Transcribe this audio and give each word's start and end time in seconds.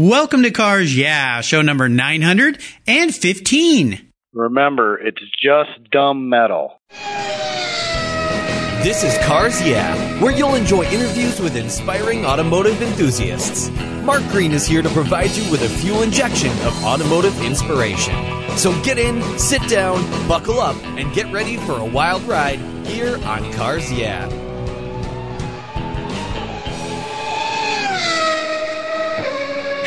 Welcome 0.00 0.44
to 0.44 0.52
Cars 0.52 0.96
Yeah, 0.96 1.40
show 1.40 1.60
number 1.60 1.88
915. 1.88 4.12
Remember, 4.32 4.96
it's 4.96 5.18
just 5.42 5.90
dumb 5.90 6.28
metal. 6.28 6.80
This 8.84 9.02
is 9.02 9.18
Cars 9.26 9.60
Yeah, 9.66 9.96
where 10.22 10.30
you'll 10.30 10.54
enjoy 10.54 10.84
interviews 10.84 11.40
with 11.40 11.56
inspiring 11.56 12.24
automotive 12.24 12.80
enthusiasts. 12.80 13.70
Mark 14.04 14.22
Green 14.28 14.52
is 14.52 14.68
here 14.68 14.82
to 14.82 14.88
provide 14.90 15.32
you 15.32 15.50
with 15.50 15.62
a 15.62 15.68
fuel 15.68 16.02
injection 16.02 16.52
of 16.64 16.84
automotive 16.84 17.36
inspiration. 17.42 18.14
So 18.56 18.80
get 18.84 18.98
in, 18.98 19.20
sit 19.36 19.68
down, 19.68 20.00
buckle 20.28 20.60
up, 20.60 20.76
and 20.96 21.12
get 21.12 21.26
ready 21.32 21.56
for 21.56 21.72
a 21.72 21.84
wild 21.84 22.22
ride 22.22 22.60
here 22.86 23.16
on 23.24 23.52
Cars 23.54 23.90
Yeah. 23.90 24.28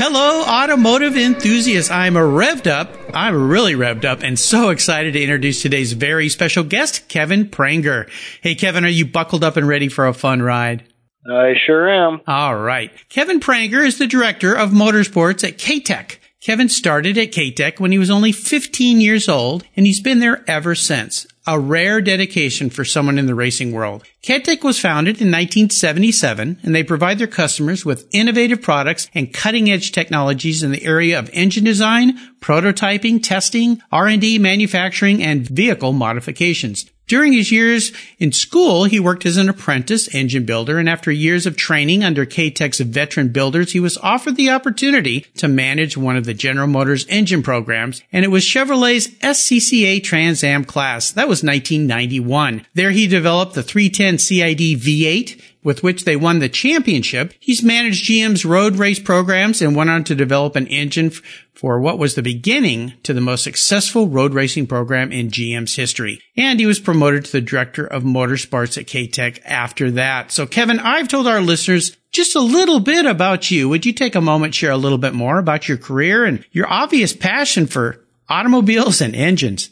Hello, 0.04 0.42
automotive 0.42 1.16
enthusiasts. 1.16 1.92
I'm 1.92 2.16
revved 2.16 2.66
up. 2.66 2.90
I'm 3.14 3.50
really 3.50 3.76
revved 3.76 4.04
up 4.04 4.24
and 4.24 4.38
so 4.40 4.70
excited 4.70 5.14
to 5.14 5.22
introduce 5.22 5.62
today's 5.62 5.94
very 5.94 6.28
special 6.28 6.64
guest, 6.64 7.08
Kevin 7.08 7.46
Pranger. 7.46 8.10
Hey, 8.42 8.56
Kevin, 8.56 8.84
are 8.84 8.88
you 8.88 9.06
buckled 9.06 9.44
up 9.44 9.58
and 9.58 9.68
ready 9.68 9.90
for 9.90 10.08
a 10.08 10.14
fun 10.16 10.42
ride? 10.42 10.92
I 11.32 11.54
sure 11.68 11.88
am. 11.88 12.22
All 12.26 12.58
right. 12.58 12.92
Kevin 13.10 13.40
Pranger 13.40 13.86
is 13.86 14.00
the 14.00 14.08
director 14.08 14.56
of 14.56 14.72
motorsports 14.72 15.48
at 15.48 15.60
Katech. 15.60 16.18
Kevin 16.42 16.70
started 16.70 17.20
at 17.20 17.32
Katech 17.32 17.80
when 17.80 17.92
he 17.92 18.00
was 18.00 18.10
only 18.10 18.32
15 18.32 19.00
years 19.00 19.30
old, 19.30 19.64
and 19.78 19.86
he's 19.86 20.02
been 20.02 20.18
there 20.18 20.44
ever 20.50 20.74
since. 20.74 21.28
A 21.46 21.60
rare 21.60 22.02
dedication 22.02 22.72
for 22.72 22.84
someone 22.84 23.20
in 23.20 23.28
the 23.28 23.36
racing 23.36 23.72
world. 23.72 24.04
Katech 24.24 24.64
was 24.64 24.80
founded 24.80 25.22
in 25.22 25.28
1977, 25.28 26.60
and 26.64 26.74
they 26.74 26.84
provide 26.84 27.20
their 27.20 27.28
customers 27.28 27.86
with 27.86 28.08
innovative 28.12 28.60
products 28.60 29.08
and 29.14 29.32
cutting-edge 29.32 29.92
technologies 29.92 30.64
in 30.64 30.72
the 30.72 30.84
area 30.84 31.20
of 31.20 31.30
engine 31.32 31.64
design, 31.64 32.18
prototyping, 32.40 33.22
testing, 33.22 33.80
R&D, 33.92 34.40
manufacturing, 34.40 35.22
and 35.22 35.48
vehicle 35.48 35.94
modifications. 35.94 36.90
During 37.12 37.34
his 37.34 37.52
years 37.52 37.92
in 38.20 38.32
school, 38.32 38.86
he 38.86 38.98
worked 38.98 39.26
as 39.26 39.36
an 39.36 39.50
apprentice 39.50 40.16
engine 40.16 40.46
builder, 40.46 40.78
and 40.78 40.88
after 40.88 41.12
years 41.12 41.46
of 41.46 41.58
training 41.58 42.06
under 42.06 42.26
Katech's 42.26 42.80
veteran 42.80 43.34
builders, 43.34 43.74
he 43.74 43.82
was 43.82 43.98
offered 43.98 44.38
the 44.38 44.50
opportunity 44.50 45.26
to 45.36 45.50
manage 45.50 45.98
one 45.98 46.16
of 46.16 46.24
the 46.24 46.34
General 46.34 46.68
Motors 46.68 47.06
engine 47.10 47.44
programs, 47.44 48.02
and 48.14 48.24
it 48.24 48.30
was 48.30 48.46
Chevrolet's 48.46 49.10
SCCA 49.10 50.02
Trans 50.02 50.42
Am 50.42 50.64
class. 50.64 51.12
That 51.12 51.28
was 51.28 51.44
1991. 51.44 52.66
There 52.76 52.92
he 52.92 53.08
developed 53.08 53.56
the 53.56 53.62
310 53.62 54.18
CID 54.18 54.80
V8, 54.80 55.42
with 55.64 55.84
which 55.84 56.06
they 56.06 56.16
won 56.16 56.40
the 56.40 56.50
championship. 56.50 57.34
He's 57.40 57.64
managed 57.64 58.06
GM's 58.06 58.46
road 58.46 58.78
race 58.78 59.00
programs 59.00 59.62
and 59.62 59.76
went 59.76 59.90
on 59.90 60.04
to 60.06 60.16
develop 60.16 60.56
an 60.56 60.68
engine 60.68 61.12
for 61.54 61.80
what 61.80 62.00
was 62.00 62.16
the 62.16 62.24
beginning 62.24 62.94
to 63.04 63.14
the 63.14 63.22
most 63.22 63.44
successful 63.44 64.08
road 64.08 64.34
racing 64.34 64.66
program 64.66 65.12
in 65.12 65.30
GM's 65.30 65.76
history. 65.76 66.20
And 66.36 66.60
he 66.60 66.66
was 66.66 66.80
promoted 66.80 67.26
to 67.26 67.32
the 67.34 67.42
director 67.42 67.86
of 67.86 68.04
motorsports 68.04 68.78
at 68.80 68.88
Katech 68.88 69.40
after 69.46 69.92
that. 69.92 70.32
So 70.32 70.48
Kevin, 70.48 70.80
I've 70.80 71.08
told 71.08 71.28
our 71.28 71.42
listeners 71.42 71.96
just 72.12 72.36
a 72.36 72.42
little 72.42 72.80
bit 72.80 73.06
about 73.06 73.52
you. 73.52 73.70
Would 73.70 73.86
you 73.86 73.94
take 73.94 74.16
a 74.16 74.22
moment, 74.22 74.56
share 74.56 74.72
a 74.72 74.78
little 74.78 74.98
bit 74.98 75.14
more 75.14 75.38
about 75.38 75.68
your 75.68 75.78
career 75.78 76.26
and 76.26 76.44
your 76.52 76.68
obvious 76.68 77.14
passion 77.14 77.68
for 77.68 78.04
automobiles 78.28 79.02
and 79.02 79.16
engines? 79.16 79.70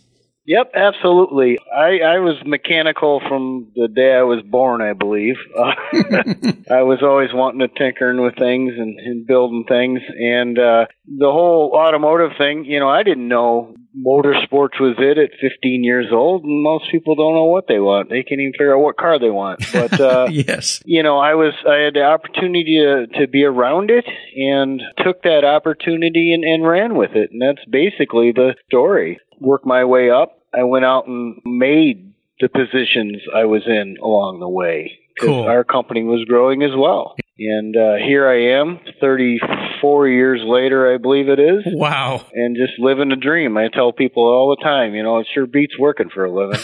Yep, 0.50 0.72
absolutely. 0.74 1.60
I, 1.72 2.00
I 2.00 2.18
was 2.18 2.42
mechanical 2.44 3.22
from 3.28 3.72
the 3.76 3.88
day 3.88 4.16
I 4.16 4.24
was 4.24 4.42
born, 4.42 4.82
I 4.82 4.94
believe. 4.94 5.36
Uh, 5.56 5.74
I 6.74 6.82
was 6.82 7.04
always 7.04 7.30
wanting 7.32 7.60
to 7.60 7.68
tinkering 7.68 8.20
with 8.20 8.36
things 8.36 8.74
and, 8.76 8.98
and 9.00 9.28
building 9.28 9.66
things. 9.68 10.00
And 10.20 10.58
uh, 10.58 10.88
the 11.06 11.30
whole 11.30 11.74
automotive 11.76 12.32
thing, 12.40 12.66
you 12.66 12.80
know, 12.80 12.90
I 12.90 13.04
didn't 13.04 13.28
know 13.28 13.76
motorsports 13.96 14.80
was 14.80 14.96
it 14.98 15.20
at 15.20 15.38
15 15.40 15.84
years 15.84 16.08
old. 16.12 16.44
And 16.46 16.64
most 16.64 16.90
people 16.90 17.14
don't 17.14 17.36
know 17.36 17.46
what 17.46 17.68
they 17.68 17.80
want. 17.80 18.10
They 18.10 18.24
can't 18.24 18.42
even 18.42 18.54
figure 18.54 18.76
out 18.76 18.82
what 18.82 18.98
car 18.98 19.20
they 19.20 19.30
want. 19.30 19.64
But, 19.72 20.02
uh, 20.02 20.30
yes. 20.32 20.82
you 20.84 21.04
know, 21.04 21.20
I 21.20 21.36
was, 21.36 21.54
I 21.70 21.76
had 21.76 21.94
the 21.94 22.06
opportunity 22.06 22.82
to, 22.82 23.06
to 23.20 23.28
be 23.28 23.44
around 23.44 23.92
it 23.92 24.06
and 24.36 24.82
took 25.06 25.22
that 25.22 25.46
opportunity 25.46 26.34
and, 26.34 26.44
and 26.44 26.68
ran 26.68 26.96
with 26.96 27.12
it. 27.12 27.30
And 27.30 27.40
that's 27.40 27.64
basically 27.70 28.32
the 28.32 28.56
story. 28.66 29.20
Work 29.40 29.64
my 29.64 29.86
way 29.86 30.10
up 30.10 30.39
I 30.54 30.64
went 30.64 30.86
out 30.86 31.08
and 31.08 31.40
made 31.46 32.14
the 32.40 32.50
positions 32.50 33.18
I 33.36 33.46
was 33.46 33.64
in 33.68 33.98
along 34.02 34.40
the 34.40 34.50
way 34.50 34.98
because 35.16 35.28
Cool. 35.30 35.44
our 35.44 35.64
company 35.64 36.04
was 36.04 36.24
growing 36.26 36.64
as 36.64 36.72
well. 36.76 37.16
And 37.40 37.76
uh, 37.76 37.96
here 38.06 38.28
I 38.28 38.60
am, 38.60 38.80
34 39.00 40.08
years 40.10 40.42
later, 40.46 40.94
I 40.94 40.98
believe 40.98 41.30
it 41.30 41.40
is, 41.40 41.64
Wow. 41.68 42.26
and 42.34 42.56
just 42.58 42.78
living 42.80 43.12
a 43.12 43.16
dream. 43.16 43.56
I 43.58 43.70
tell 43.70 43.94
people 43.94 44.24
all 44.24 44.56
the 44.58 44.62
time, 44.64 44.94
you 44.94 45.04
know, 45.04 45.20
it 45.20 45.28
sure 45.34 45.48
beats 45.48 45.78
working 45.80 46.10
for 46.10 46.26
a 46.26 46.32
living. 46.32 46.60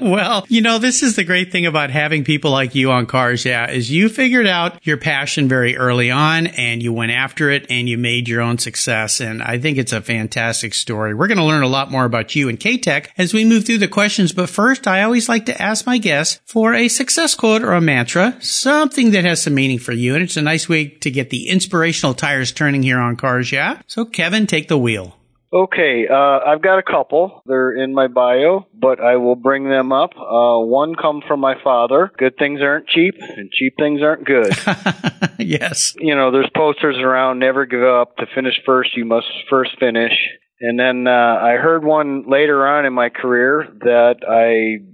well, 0.12 0.44
you 0.48 0.60
know, 0.60 0.78
this 0.78 1.02
is 1.02 1.16
the 1.16 1.24
great 1.24 1.50
thing 1.50 1.64
about 1.64 1.90
having 1.90 2.22
people 2.24 2.50
like 2.50 2.74
you 2.74 2.90
on 2.90 3.06
cars, 3.06 3.44
yeah, 3.44 3.70
is 3.70 3.90
you 3.90 4.08
figured 4.10 4.46
out 4.46 4.78
your 4.86 4.98
passion 4.98 5.48
very 5.48 5.76
early 5.76 6.10
on 6.10 6.48
and 6.48 6.82
you 6.82 6.92
went 6.92 7.12
after 7.12 7.50
it 7.50 7.66
and 7.70 7.88
you 7.88 7.96
made 7.96 8.28
your 8.28 8.42
own 8.42 8.58
success. 8.58 9.20
And 9.20 9.42
I 9.42 9.58
think 9.58 9.78
it's 9.78 9.92
a 9.92 10.02
fantastic 10.02 10.74
story. 10.74 11.14
We're 11.14 11.28
going 11.28 11.38
to 11.38 11.44
learn 11.44 11.62
a 11.62 11.68
lot 11.68 11.90
more 11.90 12.04
about 12.04 12.36
you 12.36 12.48
and 12.50 12.60
Katech 12.60 13.06
as 13.16 13.32
we 13.32 13.44
move 13.44 13.64
through 13.64 13.78
the 13.78 13.88
questions. 13.88 14.32
But 14.32 14.50
first, 14.50 14.86
I 14.86 15.02
always 15.02 15.28
like 15.28 15.46
to 15.46 15.62
ask 15.62 15.86
my 15.86 15.96
guests 15.96 16.40
for 16.44 16.74
a 16.74 16.88
success 16.88 17.34
quote 17.34 17.62
or 17.62 17.72
a 17.72 17.80
mantra, 17.80 18.36
something 18.40 19.12
that 19.12 19.24
has 19.24 19.42
some 19.42 19.54
meaning 19.54 19.77
for 19.78 19.92
you. 19.92 20.14
And 20.14 20.22
it's 20.22 20.36
a 20.36 20.42
nice 20.42 20.68
way 20.68 20.88
to 20.88 21.10
get 21.10 21.30
the 21.30 21.48
inspirational 21.48 22.14
tires 22.14 22.52
turning 22.52 22.82
here 22.82 22.98
on 22.98 23.16
cars, 23.16 23.52
yeah? 23.52 23.80
So 23.86 24.04
Kevin, 24.04 24.46
take 24.46 24.68
the 24.68 24.78
wheel. 24.78 25.18
Okay, 25.50 26.06
uh, 26.06 26.40
I've 26.46 26.60
got 26.60 26.78
a 26.78 26.82
couple. 26.82 27.40
They're 27.46 27.72
in 27.72 27.94
my 27.94 28.08
bio, 28.08 28.66
but 28.74 29.00
I 29.00 29.16
will 29.16 29.34
bring 29.34 29.70
them 29.70 29.92
up. 29.92 30.10
Uh, 30.14 30.60
one 30.60 30.94
come 30.94 31.22
from 31.26 31.40
my 31.40 31.54
father. 31.64 32.12
Good 32.18 32.36
things 32.36 32.60
aren't 32.60 32.86
cheap, 32.86 33.14
and 33.18 33.50
cheap 33.50 33.72
things 33.78 34.02
aren't 34.02 34.26
good. 34.26 34.52
yes. 35.38 35.94
you 35.98 36.14
know, 36.14 36.30
there's 36.30 36.50
posters 36.54 36.98
around, 36.98 37.38
never 37.38 37.64
give 37.64 37.82
up. 37.82 38.18
To 38.18 38.26
finish 38.34 38.60
first, 38.66 38.94
you 38.94 39.06
must 39.06 39.26
first 39.48 39.70
finish. 39.80 40.12
And 40.60 40.78
then 40.78 41.06
uh, 41.06 41.38
I 41.40 41.52
heard 41.52 41.82
one 41.82 42.24
later 42.28 42.66
on 42.66 42.84
in 42.84 42.92
my 42.92 43.08
career 43.08 43.66
that 43.80 44.16
I 44.28 44.84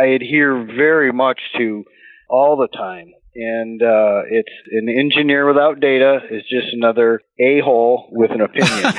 I 0.00 0.06
adhere 0.14 0.64
very 0.64 1.12
much 1.12 1.40
to 1.58 1.84
all 2.28 2.56
the 2.56 2.68
time. 2.68 3.12
And 3.34 3.80
uh, 3.82 4.22
it's 4.28 4.52
an 4.72 4.88
engineer 4.88 5.46
without 5.46 5.80
data 5.80 6.20
is 6.30 6.42
just 6.42 6.72
another 6.72 7.20
a 7.38 7.60
hole 7.60 8.08
with 8.10 8.30
an 8.32 8.40
opinion. 8.40 8.92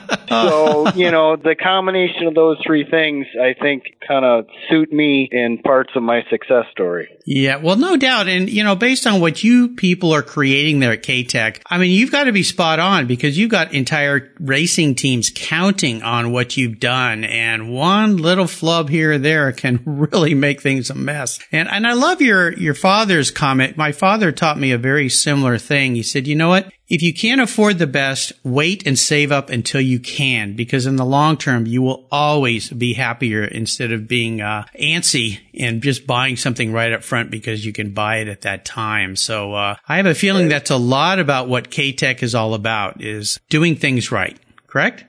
Uh, 0.30 0.48
so 0.48 0.88
you 0.94 1.10
know 1.10 1.36
the 1.36 1.54
combination 1.54 2.26
of 2.26 2.34
those 2.34 2.56
three 2.66 2.88
things 2.88 3.26
i 3.40 3.54
think 3.60 3.84
kind 4.06 4.24
of 4.24 4.46
suit 4.68 4.92
me 4.92 5.28
in 5.30 5.58
parts 5.58 5.90
of 5.94 6.02
my 6.02 6.22
success 6.30 6.64
story 6.72 7.08
Yeah, 7.26 7.56
well, 7.56 7.76
no 7.76 7.96
doubt. 7.96 8.28
And, 8.28 8.48
you 8.48 8.62
know, 8.62 8.76
based 8.76 9.06
on 9.06 9.20
what 9.20 9.42
you 9.42 9.74
people 9.74 10.12
are 10.12 10.22
creating 10.22 10.78
there 10.78 10.92
at 10.92 11.02
Katech, 11.02 11.60
I 11.68 11.78
mean, 11.78 11.90
you've 11.90 12.12
got 12.12 12.24
to 12.24 12.32
be 12.32 12.44
spot 12.44 12.78
on 12.78 13.08
because 13.08 13.36
you've 13.36 13.50
got 13.50 13.74
entire 13.74 14.32
racing 14.38 14.94
teams 14.94 15.32
counting 15.34 16.02
on 16.02 16.30
what 16.30 16.56
you've 16.56 16.78
done. 16.78 17.24
And 17.24 17.72
one 17.72 18.18
little 18.18 18.46
flub 18.46 18.88
here 18.88 19.14
or 19.14 19.18
there 19.18 19.50
can 19.50 19.82
really 19.86 20.34
make 20.34 20.60
things 20.62 20.88
a 20.88 20.94
mess. 20.94 21.40
And, 21.50 21.68
and 21.68 21.84
I 21.86 21.94
love 21.94 22.22
your, 22.22 22.52
your 22.52 22.74
father's 22.74 23.32
comment. 23.32 23.76
My 23.76 23.90
father 23.90 24.30
taught 24.30 24.58
me 24.58 24.70
a 24.70 24.78
very 24.78 25.08
similar 25.08 25.58
thing. 25.58 25.96
He 25.96 26.04
said, 26.04 26.28
you 26.28 26.36
know 26.36 26.48
what? 26.48 26.72
If 26.88 27.02
you 27.02 27.12
can't 27.12 27.40
afford 27.40 27.78
the 27.78 27.86
best, 27.88 28.32
wait 28.44 28.86
and 28.86 28.96
save 28.96 29.32
up 29.32 29.50
until 29.50 29.80
you 29.80 29.98
can, 29.98 30.54
because 30.54 30.86
in 30.86 30.94
the 30.94 31.04
long 31.04 31.36
term, 31.36 31.66
you 31.66 31.82
will 31.82 32.06
always 32.12 32.70
be 32.70 32.94
happier 32.94 33.44
instead 33.44 33.90
of 33.90 34.06
being 34.06 34.40
uh, 34.40 34.66
antsy 34.80 35.40
and 35.52 35.82
just 35.82 36.06
buying 36.06 36.36
something 36.36 36.72
right 36.72 36.92
up 36.92 37.02
front 37.02 37.32
because 37.32 37.66
you 37.66 37.72
can 37.72 37.92
buy 37.92 38.18
it 38.18 38.28
at 38.28 38.42
that 38.42 38.64
time. 38.64 39.16
So 39.16 39.52
uh, 39.54 39.76
I 39.88 39.96
have 39.96 40.06
a 40.06 40.14
feeling 40.14 40.48
that's 40.48 40.70
a 40.70 40.76
lot 40.76 41.18
about 41.18 41.48
what 41.48 41.70
Katech 41.70 42.22
is 42.22 42.36
all 42.36 42.54
about: 42.54 43.02
is 43.02 43.40
doing 43.48 43.74
things 43.74 44.12
right. 44.12 44.38
Correct? 44.68 45.04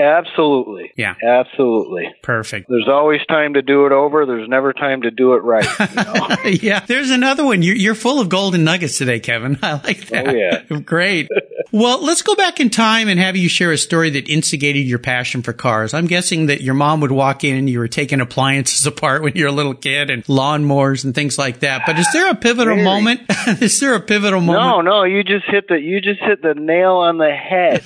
Absolutely 0.00 0.92
Yeah. 0.96 1.14
absolutely 1.26 2.12
Perfect. 2.22 2.66
there's 2.68 2.88
always 2.88 3.20
time 3.28 3.54
to 3.54 3.62
do 3.62 3.86
it 3.86 3.92
over 3.92 4.26
there's 4.26 4.48
never 4.48 4.72
time 4.72 5.02
to 5.02 5.10
do 5.10 5.34
it 5.34 5.42
right 5.42 5.66
you 5.78 5.86
know? 5.96 6.36
yeah, 6.62 6.80
there's 6.86 7.10
another 7.10 7.44
one. 7.44 7.62
You're, 7.62 7.76
you're 7.76 7.94
full 7.94 8.20
of 8.20 8.28
golden 8.28 8.64
nuggets 8.64 8.98
today, 8.98 9.20
Kevin. 9.20 9.58
I 9.62 9.74
like 9.74 10.06
that. 10.08 10.28
Oh, 10.28 10.32
yeah. 10.32 10.80
Great. 10.84 11.28
Well, 11.72 12.04
let's 12.04 12.22
go 12.22 12.34
back 12.34 12.60
in 12.60 12.70
time 12.70 13.08
and 13.08 13.18
have 13.20 13.36
you 13.36 13.48
share 13.48 13.72
a 13.72 13.78
story 13.78 14.10
that 14.10 14.28
instigated 14.28 14.86
your 14.86 14.98
passion 14.98 15.42
for 15.42 15.52
cars. 15.52 15.94
I'm 15.94 16.06
guessing 16.06 16.46
that 16.46 16.60
your 16.60 16.74
mom 16.74 17.00
would 17.00 17.12
walk 17.12 17.44
in 17.44 17.56
and 17.56 17.68
you 17.70 17.78
were 17.78 17.88
taking 17.88 18.20
appliances 18.20 18.84
apart 18.92 19.22
when 19.22 19.34
you 19.34 19.44
were 19.44 19.50
a 19.50 19.52
little 19.52 19.74
kid 19.74 20.10
and 20.10 20.24
lawnmowers 20.24 21.04
and 21.04 21.14
things 21.14 21.38
like 21.38 21.60
that. 21.60 21.82
But 21.86 21.98
is 21.98 22.08
there 22.12 22.30
a 22.30 22.34
pivotal 22.34 22.74
Really? 22.74 22.84
moment? 22.84 23.20
is 23.62 23.78
there 23.80 23.94
a 23.94 24.00
pivotal 24.00 24.40
moment? 24.40 24.64
no 24.64 24.80
no 24.80 25.04
you 25.04 25.22
just 25.24 25.44
hit 25.46 25.66
the 25.68 25.76
you 25.76 26.00
just 26.00 26.20
hit 26.20 26.42
the 26.42 26.54
nail 26.54 26.94
on 26.96 27.18
the 27.18 27.30
head 27.30 27.82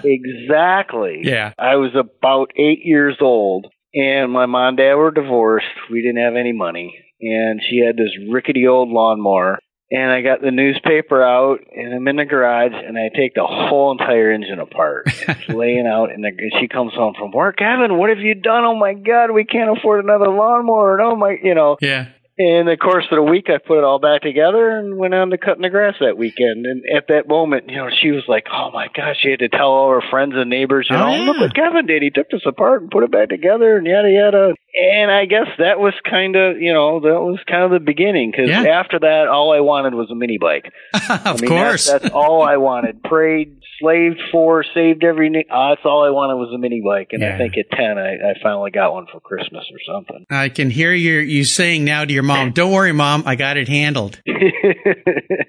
exactly 0.04 1.20
Yeah. 1.22 1.52
i 1.58 1.76
was 1.76 1.90
about 1.94 2.50
eight 2.56 2.80
years 2.84 3.16
old 3.20 3.66
and 3.94 4.30
my 4.32 4.46
mom 4.46 4.68
and 4.68 4.76
dad 4.78 4.94
were 4.94 5.10
divorced 5.10 5.66
we 5.90 6.02
didn't 6.02 6.22
have 6.22 6.36
any 6.36 6.52
money 6.52 6.94
and 7.20 7.60
she 7.68 7.82
had 7.84 7.96
this 7.96 8.10
rickety 8.32 8.66
old 8.66 8.88
lawnmower 8.88 9.58
and 9.90 10.10
I 10.10 10.22
got 10.22 10.40
the 10.40 10.50
newspaper 10.50 11.22
out, 11.22 11.60
and 11.74 11.94
I'm 11.94 12.06
in 12.08 12.16
the 12.16 12.24
garage, 12.24 12.72
and 12.72 12.96
I 12.96 13.08
take 13.16 13.34
the 13.34 13.44
whole 13.46 13.92
entire 13.92 14.30
engine 14.32 14.58
apart. 14.60 15.06
It's 15.28 15.48
laying 15.48 15.86
out, 15.86 16.10
and, 16.12 16.22
the, 16.24 16.28
and 16.28 16.52
she 16.60 16.68
comes 16.68 16.92
home 16.94 17.14
from 17.18 17.30
work. 17.32 17.56
Kevin, 17.58 17.96
what 17.98 18.08
have 18.10 18.18
you 18.18 18.34
done? 18.34 18.64
Oh 18.64 18.74
my 18.76 18.94
God, 18.94 19.30
we 19.32 19.44
can't 19.44 19.76
afford 19.76 20.04
another 20.04 20.28
lawnmower. 20.28 20.98
And 20.98 21.06
oh 21.06 21.16
my, 21.16 21.36
you 21.42 21.54
know. 21.54 21.76
Yeah. 21.80 22.06
In 22.38 22.64
the 22.64 22.78
course 22.78 23.04
of 23.10 23.16
the 23.16 23.22
week, 23.22 23.50
I 23.50 23.58
put 23.58 23.76
it 23.76 23.84
all 23.84 23.98
back 23.98 24.22
together 24.22 24.70
and 24.78 24.96
went 24.96 25.12
on 25.12 25.28
to 25.28 25.36
cutting 25.36 25.60
the 25.60 25.68
grass 25.68 25.96
that 26.00 26.16
weekend. 26.16 26.64
And 26.64 26.82
at 26.88 27.08
that 27.08 27.28
moment, 27.28 27.68
you 27.68 27.76
know, 27.76 27.90
she 28.00 28.12
was 28.12 28.22
like, 28.28 28.46
"Oh 28.50 28.70
my 28.72 28.86
gosh!" 28.96 29.16
She 29.20 29.28
had 29.28 29.40
to 29.40 29.50
tell 29.50 29.68
all 29.68 29.90
her 29.90 30.00
friends 30.08 30.32
and 30.34 30.48
neighbors, 30.48 30.86
"You 30.88 30.96
Oh, 30.96 31.00
know, 31.00 31.14
yeah. 31.16 31.20
look 31.28 31.36
what 31.38 31.54
Kevin 31.54 31.84
did. 31.84 32.02
He 32.02 32.08
took 32.08 32.30
this 32.30 32.40
apart 32.46 32.80
and 32.80 32.90
put 32.90 33.04
it 33.04 33.10
back 33.12 33.28
together, 33.28 33.76
and 33.76 33.86
yada 33.86 34.08
yada." 34.10 34.54
And 34.74 35.10
I 35.10 35.24
guess 35.26 35.48
that 35.58 35.80
was 35.80 35.94
kind 36.08 36.36
of, 36.36 36.60
you 36.60 36.72
know, 36.72 37.00
that 37.00 37.20
was 37.20 37.38
kind 37.48 37.64
of 37.64 37.70
the 37.72 37.80
beginning. 37.84 38.30
Because 38.30 38.48
Yeah. 38.48 38.62
after 38.62 38.98
that, 39.00 39.26
all 39.28 39.52
I 39.52 39.60
wanted 39.60 39.94
was 39.94 40.10
a 40.10 40.14
mini 40.14 40.38
bike. 40.38 40.72
of 40.94 41.00
I 41.26 41.32
mean, 41.40 41.48
course. 41.48 41.86
That's, 41.90 42.04
that's 42.04 42.14
all 42.14 42.42
I 42.42 42.56
wanted. 42.56 43.02
Prayed, 43.02 43.56
slaved 43.80 44.20
for, 44.30 44.62
saved 44.74 45.02
every. 45.02 45.28
Uh, 45.28 45.68
that's 45.70 45.80
all 45.84 46.04
I 46.04 46.10
wanted 46.10 46.36
was 46.36 46.52
a 46.54 46.58
mini 46.58 46.80
bike. 46.84 47.08
And 47.12 47.22
Yeah. 47.22 47.34
I 47.34 47.38
think 47.38 47.54
at 47.58 47.70
ten, 47.76 47.98
I, 47.98 48.14
I 48.14 48.34
finally 48.42 48.70
got 48.70 48.92
one 48.92 49.06
for 49.12 49.18
Christmas 49.20 49.64
or 49.72 49.78
something. 49.92 50.24
I 50.30 50.48
can 50.50 50.70
hear 50.70 50.92
you 50.92 51.14
you 51.18 51.44
saying 51.44 51.84
now 51.84 52.04
to 52.04 52.12
your 52.12 52.22
mom, 52.22 52.50
"Don't 52.54 52.72
worry, 52.72 52.92
mom, 52.92 53.24
I 53.26 53.34
got 53.34 53.56
it 53.56 53.68
handled." 53.68 54.20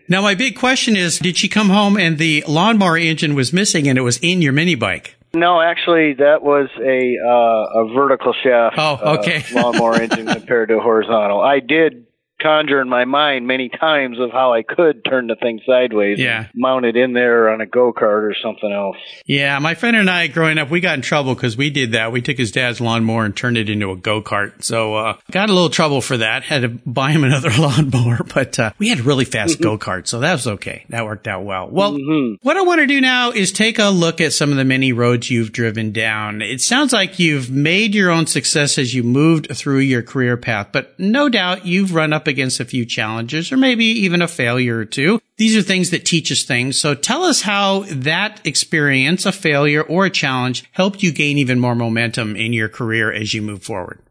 Now, 0.07 0.21
my 0.21 0.35
big 0.35 0.57
question 0.57 0.97
is, 0.97 1.19
did 1.19 1.38
she 1.38 1.47
come 1.47 1.69
home 1.69 1.97
and 1.97 2.18
the 2.18 2.44
lawnmower 2.45 2.97
engine 2.97 3.33
was 3.33 3.53
missing 3.53 3.88
and 3.88 3.97
it 3.97 4.01
was 4.01 4.18
in 4.18 4.41
your 4.41 4.51
mini 4.51 4.75
bike? 4.75 5.15
No, 5.33 5.62
actually, 5.62 6.16
that 6.16 6.42
was 6.44 6.69
a 6.78 7.16
uh, 7.25 7.83
a 7.83 7.94
vertical 7.94 8.33
shaft 8.33 8.75
Oh, 8.78 9.18
okay. 9.19 9.44
uh, 9.56 9.62
lawnmower 9.62 9.95
engine 10.01 10.25
compared 10.25 10.69
to 10.69 10.75
a 10.78 10.81
horizontal. 10.81 11.39
I 11.39 11.60
did 11.60 12.06
conjure 12.42 12.82
in 12.82 12.90
my 12.90 13.06
mind 13.06 13.48
many 13.48 13.70
times 13.70 14.20
of 14.20 14.32
how 14.32 14.54
I 14.54 14.64
could 14.64 15.04
turn 15.06 15.28
the 15.28 15.36
thing 15.36 15.60
sideways, 15.66 16.20
Yeah. 16.20 16.40
and 16.40 16.48
mount 16.56 16.86
it 16.86 16.96
in 16.96 17.14
there 17.14 17.50
on 17.50 17.62
a 17.62 17.66
go 17.66 17.94
kart 17.94 18.24
or 18.24 18.36
something 18.42 18.72
else. 18.72 18.98
Yeah, 19.26 19.60
my 19.60 19.76
friend 19.76 19.96
and 19.98 20.10
I, 20.10 20.28
growing 20.28 20.58
up, 20.58 20.70
we 20.70 20.80
got 20.80 20.96
in 20.96 21.02
trouble 21.02 21.36
because 21.36 21.56
we 21.58 21.70
did 21.70 21.92
that. 21.94 22.12
We 22.12 22.22
took 22.22 22.38
his 22.38 22.52
dad's 22.52 22.82
lawnmower 22.82 23.26
and 23.26 23.36
turned 23.36 23.58
it 23.58 23.70
into 23.70 23.92
a 23.92 23.96
go 23.96 24.22
kart. 24.22 24.64
So, 24.64 24.96
uh, 24.96 25.18
got 25.32 25.50
a 25.50 25.54
little 25.54 25.70
trouble 25.70 26.02
for 26.02 26.18
that. 26.18 26.44
Had 26.44 26.62
to 26.64 26.70
buy 26.70 27.12
him 27.12 27.24
another 27.26 27.52
lawnmower, 27.52 28.20
but, 28.34 28.58
uh, 28.60 28.72
we 28.80 28.90
had 28.90 29.00
a 29.00 29.04
really 29.04 29.26
fast 29.26 29.62
go 29.62 29.78
karts. 29.78 30.08
So 30.08 30.20
that 30.20 30.34
was 30.34 30.48
okay. 30.48 30.86
That 30.90 31.06
worked 31.06 31.28
out 31.28 31.44
well. 31.44 31.70
Well, 31.70 31.98
what 32.42 32.58
I 32.58 32.62
want 32.62 32.80
to 32.82 32.88
do 32.88 33.00
now 33.02 33.32
is 33.32 33.52
take 33.52 33.80
a 33.80 33.90
look 33.90 34.20
at 34.22 34.34
some 34.34 34.52
of 34.52 34.58
the 34.58 34.66
many 34.66 34.92
roads 34.94 35.30
you've 35.30 35.52
driven 35.52 35.92
down. 35.92 36.42
It 36.42 36.62
sounds 36.62 36.94
like 36.94 37.20
you've 37.20 37.50
made 37.52 37.94
your 37.96 38.10
own 38.12 38.28
success 38.28 38.78
as 38.78 38.94
you 38.94 39.04
moved 39.04 39.48
through 39.56 39.80
your 39.80 40.02
career 40.02 40.38
path, 40.38 40.70
but 40.72 41.00
no 41.00 41.30
doubt 41.30 41.66
you've 41.66 41.94
run 41.94 42.14
up 42.14 42.28
against 42.31 42.60
a 42.60 42.66
few 42.66 42.86
challenges 42.86 43.51
or 43.51 43.57
maybe 43.57 43.86
even 43.86 44.24
a 44.24 44.28
failure 44.28 44.80
or 44.80 44.86
two. 44.86 45.22
These 45.38 45.56
are 45.56 45.62
things 45.62 45.92
that 45.92 46.06
teach 46.06 46.31
us 46.31 46.44
things. 46.44 46.80
So 46.80 46.95
tell 46.95 47.24
us 47.24 47.42
how 47.42 47.81
that 47.89 48.42
experience, 48.45 49.28
a 49.28 49.31
failure 49.31 49.83
or 49.83 50.06
a 50.06 50.10
challenge, 50.10 50.66
helped 50.72 51.04
you 51.04 51.12
gain 51.12 51.38
even 51.38 51.60
more 51.60 51.75
momentum 51.75 52.36
in 52.36 52.54
your 52.54 52.69
career 52.69 53.12
as 53.12 53.33
you 53.36 53.44
move 53.44 53.62
forward. 53.62 54.01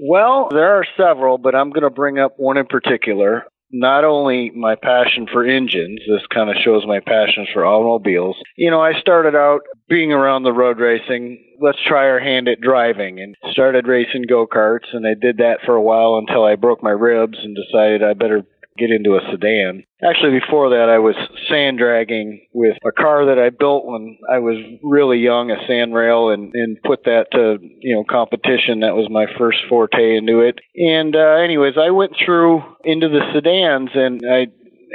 Well, 0.00 0.48
there 0.50 0.76
are 0.76 0.86
several, 0.96 1.38
but 1.38 1.54
I'm 1.54 1.70
going 1.70 1.82
to 1.82 1.90
bring 1.90 2.18
up 2.18 2.34
one 2.36 2.56
in 2.56 2.66
particular. 2.66 3.44
Not 3.70 4.04
only 4.04 4.50
my 4.50 4.76
passion 4.76 5.26
for 5.30 5.44
engines, 5.44 6.00
this 6.08 6.26
kind 6.32 6.48
of 6.48 6.56
shows 6.64 6.86
my 6.86 7.00
passion 7.00 7.46
for 7.52 7.66
automobiles. 7.66 8.36
You 8.56 8.70
know, 8.70 8.80
I 8.80 8.98
started 9.00 9.34
out 9.34 9.60
being 9.88 10.12
around 10.12 10.42
the 10.42 10.52
road 10.52 10.78
racing. 10.78 11.44
Let's 11.60 11.78
try 11.86 12.08
our 12.08 12.20
hand 12.20 12.48
at 12.48 12.60
driving 12.60 13.20
and 13.20 13.34
started 13.52 13.86
racing 13.86 14.24
go 14.28 14.46
karts. 14.46 14.92
And 14.92 15.06
I 15.06 15.14
did 15.20 15.38
that 15.38 15.58
for 15.66 15.74
a 15.74 15.82
while 15.82 16.16
until 16.16 16.44
I 16.44 16.56
broke 16.56 16.82
my 16.82 16.90
ribs 16.90 17.38
and 17.42 17.56
decided 17.56 18.02
I 18.02 18.14
better 18.14 18.42
get 18.78 18.90
into 18.90 19.16
a 19.16 19.20
sedan. 19.30 19.84
Actually, 20.02 20.38
before 20.38 20.70
that, 20.70 20.88
I 20.88 20.98
was 20.98 21.16
sand 21.48 21.78
dragging 21.78 22.46
with 22.54 22.76
a 22.86 22.92
car 22.92 23.26
that 23.26 23.38
I 23.38 23.50
built 23.50 23.84
when 23.84 24.18
I 24.30 24.38
was 24.38 24.56
really 24.82 25.18
young, 25.18 25.50
a 25.50 25.56
sand 25.66 25.94
rail, 25.94 26.30
and, 26.30 26.52
and 26.54 26.78
put 26.84 27.04
that 27.04 27.26
to, 27.32 27.58
you 27.60 27.96
know, 27.96 28.04
competition. 28.08 28.80
That 28.80 28.94
was 28.94 29.08
my 29.10 29.26
first 29.36 29.58
forte 29.68 30.16
into 30.16 30.40
it. 30.40 30.60
And, 30.76 31.16
uh, 31.16 31.42
anyways, 31.42 31.74
I 31.76 31.90
went 31.90 32.12
through 32.24 32.62
into 32.84 33.08
the 33.08 33.20
sedans 33.34 33.90
and 33.94 34.22
I 34.30 34.46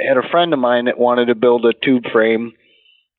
had 0.06 0.16
a 0.16 0.28
friend 0.30 0.52
of 0.52 0.58
mine 0.58 0.86
that 0.86 0.98
wanted 0.98 1.26
to 1.26 1.34
build 1.34 1.64
a 1.64 1.72
tube 1.84 2.04
frame 2.12 2.54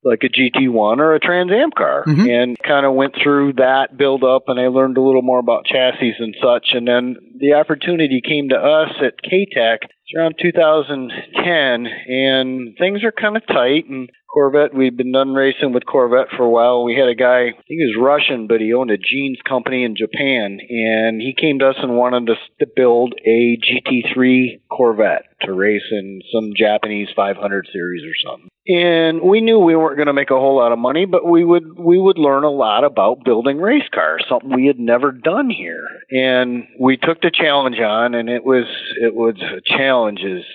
like 0.05 0.23
a 0.23 0.29
GT1 0.29 0.99
or 0.99 1.15
a 1.15 1.19
Trans 1.19 1.51
Am 1.51 1.71
car 1.71 2.03
Mhm. 2.07 2.29
and 2.29 2.57
kind 2.59 2.85
of 2.85 2.93
went 2.93 3.15
through 3.21 3.53
that 3.53 3.97
build 3.97 4.23
up 4.23 4.43
and 4.47 4.59
I 4.59 4.67
learned 4.67 4.97
a 4.97 5.01
little 5.01 5.23
more 5.23 5.39
about 5.39 5.65
chassis 5.65 6.15
and 6.19 6.35
such. 6.41 6.73
And 6.73 6.87
then 6.87 7.15
the 7.39 7.53
opportunity 7.53 8.21
came 8.21 8.49
to 8.49 8.55
us 8.57 8.91
at 9.01 9.15
Katech 9.23 9.79
it's 9.83 10.13
around 10.15 10.35
2010 10.39 11.87
and 11.87 12.77
things 12.77 13.03
are 13.03 13.11
kind 13.11 13.35
of 13.35 13.45
tight 13.47 13.85
and 13.89 14.09
Corvette 14.31 14.73
we'd 14.75 14.97
been 14.97 15.13
done 15.13 15.33
racing 15.33 15.71
with 15.73 15.85
Corvette 15.85 16.29
for 16.37 16.43
a 16.43 16.49
while. 16.49 16.83
We 16.83 16.95
had 16.95 17.07
a 17.09 17.15
guy 17.15 17.39
I 17.47 17.51
think 17.51 17.65
he 17.67 17.85
was 17.85 17.97
Russian 17.99 18.45
but 18.47 18.61
he 18.61 18.73
owned 18.73 18.91
a 18.91 18.97
jeans 18.97 19.39
company 19.47 19.83
in 19.83 19.95
Japan 19.95 20.59
and 20.69 21.21
he 21.21 21.33
came 21.33 21.57
to 21.59 21.69
us 21.69 21.77
and 21.81 21.97
wanted 21.97 22.29
us 22.29 22.37
to 22.59 22.67
build 22.75 23.15
a 23.25 23.57
GT3 23.57 24.59
Corvette 24.69 25.25
to 25.41 25.53
race 25.53 25.89
in 25.91 26.21
some 26.33 26.51
Japanese 26.55 27.07
500 27.15 27.67
series 27.73 28.03
or 28.03 28.13
something 28.29 28.49
and 28.67 29.21
we 29.21 29.41
knew 29.41 29.59
we 29.59 29.75
weren't 29.75 29.97
going 29.97 30.07
to 30.07 30.13
make 30.13 30.31
a 30.31 30.39
whole 30.39 30.57
lot 30.57 30.71
of 30.71 30.79
money, 30.79 31.05
but 31.05 31.25
we 31.25 31.43
would 31.43 31.77
we 31.77 31.99
would 31.99 32.17
learn 32.17 32.43
a 32.43 32.49
lot 32.49 32.83
about 32.83 33.23
building 33.23 33.57
race 33.57 33.87
cars, 33.93 34.25
something 34.27 34.53
we 34.53 34.67
had 34.67 34.79
never 34.79 35.11
done 35.11 35.49
here. 35.49 35.85
And 36.09 36.65
we 36.79 36.97
took 36.97 37.21
the 37.21 37.31
challenge 37.31 37.79
on, 37.79 38.15
and 38.15 38.29
it 38.29 38.43
was 38.43 38.65
it 39.01 39.13
was 39.13 39.35
a 39.35 39.61
challenge. 39.65 40.19
challenges. 40.19 40.45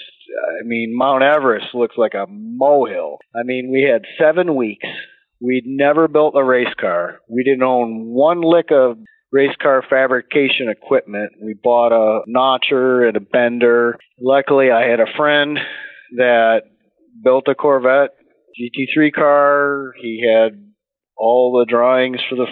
I 0.61 0.65
mean, 0.65 0.97
Mount 0.97 1.23
Everest 1.23 1.75
looks 1.75 1.97
like 1.97 2.15
a 2.15 2.27
molehill. 2.29 3.19
I 3.35 3.43
mean, 3.45 3.71
we 3.71 3.83
had 3.83 4.03
seven 4.19 4.55
weeks. 4.55 4.87
We'd 5.41 5.65
never 5.67 6.07
built 6.09 6.35
a 6.37 6.45
race 6.45 6.73
car. 6.79 7.21
We 7.29 7.43
didn't 7.43 7.63
own 7.63 8.07
one 8.07 8.43
lick 8.43 8.71
of 8.71 8.99
race 9.33 9.57
car 9.61 9.83
fabrication 9.89 10.69
equipment. 10.69 11.33
We 11.43 11.55
bought 11.55 11.93
a 11.93 12.23
notcher 12.27 13.05
and 13.07 13.17
a 13.17 13.21
bender. 13.21 13.99
Luckily, 14.21 14.71
I 14.71 14.89
had 14.89 15.01
a 15.01 15.17
friend 15.17 15.59
that 16.17 16.63
built 17.23 17.49
a 17.49 17.55
Corvette 17.55 18.11
GT3 18.61 19.13
car. 19.13 19.93
He 20.01 20.25
had 20.27 20.59
all 21.17 21.59
the 21.59 21.71
drawings 21.71 22.21
for 22.29 22.37
the 22.37 22.47
f- 22.47 22.49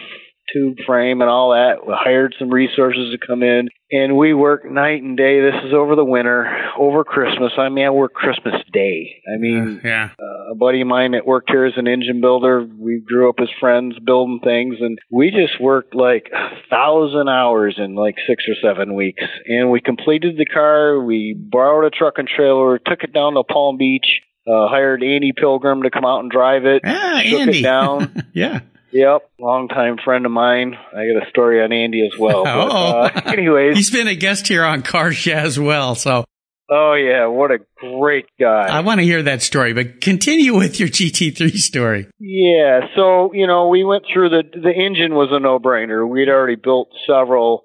tube 0.53 0.77
frame 0.87 1.21
and 1.21 1.31
all 1.31 1.51
that. 1.51 1.87
We 1.87 1.95
hired 1.97 2.35
some 2.39 2.51
resources 2.51 3.13
to 3.13 3.27
come 3.27 3.43
in, 3.43 3.69
and 3.91 4.17
we 4.17 4.35
worked 4.35 4.67
night 4.67 5.03
and 5.03 5.17
day. 5.17 5.41
This 5.41 5.65
is 5.65 5.75
over 5.75 5.95
the 5.95 6.05
winter, 6.05 6.47
over 6.79 7.05
Christmas. 7.05 7.53
I 7.59 7.69
mean, 7.69 7.85
I 7.85 7.91
worked 7.91 8.15
Christmas 8.15 8.55
Day. 8.73 9.23
I 9.27 9.39
mean, 9.39 9.81
yeah. 9.85 10.11
uh, 10.19 10.53
a 10.53 10.55
buddy 10.55 10.81
of 10.81 10.87
mine 10.87 11.13
that 11.13 11.27
worked 11.27 11.51
here 11.51 11.65
as 11.65 11.75
an 11.77 11.87
engine 11.87 12.21
builder. 12.21 12.67
We 12.79 13.03
grew 13.07 13.29
up 13.29 13.37
as 13.41 13.49
friends 13.61 13.97
building 14.05 14.41
things, 14.43 14.77
and 14.81 14.99
we 15.11 15.31
just 15.31 15.61
worked 15.61 15.95
like 15.95 16.31
a 16.33 16.49
thousand 16.71 17.29
hours 17.29 17.77
in 17.79 17.95
like 17.95 18.17
six 18.27 18.45
or 18.49 18.55
seven 18.63 18.95
weeks. 18.95 19.25
And 19.47 19.71
we 19.71 19.81
completed 19.81 20.37
the 20.37 20.47
car. 20.47 21.03
We 21.03 21.35
borrowed 21.39 21.93
a 21.93 21.97
truck 21.97 22.15
and 22.17 22.29
trailer, 22.29 22.79
took 22.79 23.03
it 23.03 23.13
down 23.13 23.35
to 23.35 23.43
Palm 23.45 23.77
Beach, 23.77 24.21
uh, 24.49 24.69
hired 24.69 25.03
Andy 25.03 25.33
Pilgrim 25.37 25.83
to 25.83 25.91
come 25.91 26.05
out 26.05 26.21
and 26.21 26.31
drive 26.31 26.65
it. 26.65 26.83
Ah, 26.85 27.21
shook 27.25 27.41
Andy. 27.41 27.59
it 27.61 27.63
down. 27.75 28.25
yeah. 28.33 28.61
Yep, 28.91 29.31
longtime 29.39 29.99
friend 30.03 30.25
of 30.25 30.33
mine. 30.33 30.75
I 30.93 31.05
got 31.13 31.27
a 31.27 31.31
story 31.31 31.63
on 31.63 31.73
Andy 31.73 32.07
as 32.11 32.19
well. 32.19 32.45
But, 32.45 32.57
Oh. 32.71 33.01
uh, 33.03 33.21
anyways, 33.27 33.77
He's 33.77 33.91
been 33.91 34.09
a 34.09 34.15
guest 34.15 34.49
here 34.49 34.65
on 34.65 34.81
Car 34.83 35.13
Yeah 35.13 35.43
as 35.43 35.59
well. 35.61 35.95
So 35.95 36.25
oh 36.71 36.95
yeah, 36.95 37.27
what 37.27 37.51
a 37.51 37.59
great 37.77 38.27
guy. 38.41 38.67
I 38.67 38.81
want 38.81 39.01
to 39.01 39.05
hear 39.05 39.23
that 39.25 39.43
story, 39.43 39.75
but 39.75 40.01
continue 40.01 40.55
with 40.57 40.81
your 40.81 40.89
GT3 40.89 41.51
story. 41.57 42.07
Yeah, 42.19 42.81
so 42.97 43.31
you 43.35 43.47
know, 43.47 43.69
we 43.69 43.85
went 43.85 44.05
through 44.11 44.31
the 44.31 44.43
the 44.55 44.73
engine 44.73 45.15
was 45.15 45.29
a 45.33 45.39
no 45.39 45.59
brainer. 45.59 46.09
We'd 46.09 46.31
already 46.31 46.57
built 46.57 46.89
several 47.07 47.65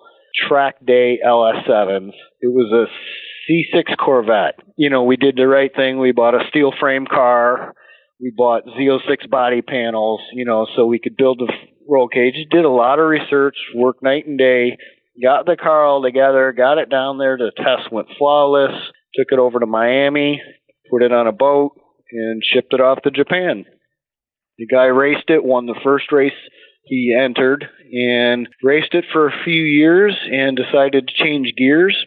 track 0.49 0.75
day 0.85 1.19
LS7s. 1.25 2.11
It 2.41 2.51
was 2.51 2.69
a 2.73 2.91
C6 3.49 3.97
Corvette. 3.97 4.59
You 4.77 4.89
know, 4.89 5.03
we 5.03 5.17
did 5.17 5.35
the 5.35 5.47
right 5.47 5.71
thing. 5.75 5.99
We 5.99 6.11
bought 6.11 6.35
a 6.35 6.47
steel 6.49 6.71
frame 6.79 7.05
car. 7.05 7.73
We 8.19 8.33
bought 8.35 8.63
Z06 8.65 9.29
body 9.29 9.61
panels. 9.61 10.21
You 10.33 10.45
know, 10.45 10.67
so 10.75 10.85
we 10.85 10.99
could 10.99 11.17
build 11.17 11.39
the 11.39 11.51
roll 11.87 12.07
cage. 12.07 12.35
Did 12.51 12.65
a 12.65 12.69
lot 12.69 12.99
of 12.99 13.07
research, 13.07 13.55
worked 13.75 14.03
night 14.03 14.25
and 14.25 14.37
day. 14.37 14.77
Got 15.21 15.45
the 15.45 15.57
car 15.57 15.85
all 15.85 16.01
together. 16.01 16.53
Got 16.53 16.79
it 16.79 16.89
down 16.89 17.17
there. 17.17 17.37
The 17.37 17.51
test 17.55 17.91
went 17.91 18.07
flawless. 18.17 18.71
Took 19.15 19.27
it 19.31 19.39
over 19.39 19.59
to 19.59 19.65
Miami. 19.67 20.41
Put 20.89 21.03
it 21.03 21.11
on 21.11 21.27
a 21.27 21.31
boat 21.31 21.73
and 22.11 22.41
shipped 22.43 22.73
it 22.73 22.81
off 22.81 23.01
to 23.03 23.11
Japan. 23.11 23.65
The 24.57 24.67
guy 24.67 24.85
raced 24.85 25.29
it, 25.29 25.43
won 25.43 25.65
the 25.65 25.79
first 25.83 26.11
race 26.11 26.31
he 26.85 27.15
entered, 27.19 27.65
and 27.91 28.47
raced 28.61 28.93
it 28.93 29.05
for 29.11 29.27
a 29.27 29.43
few 29.43 29.63
years 29.63 30.15
and 30.31 30.57
decided 30.57 31.07
to 31.07 31.23
change 31.23 31.53
gears. 31.57 31.97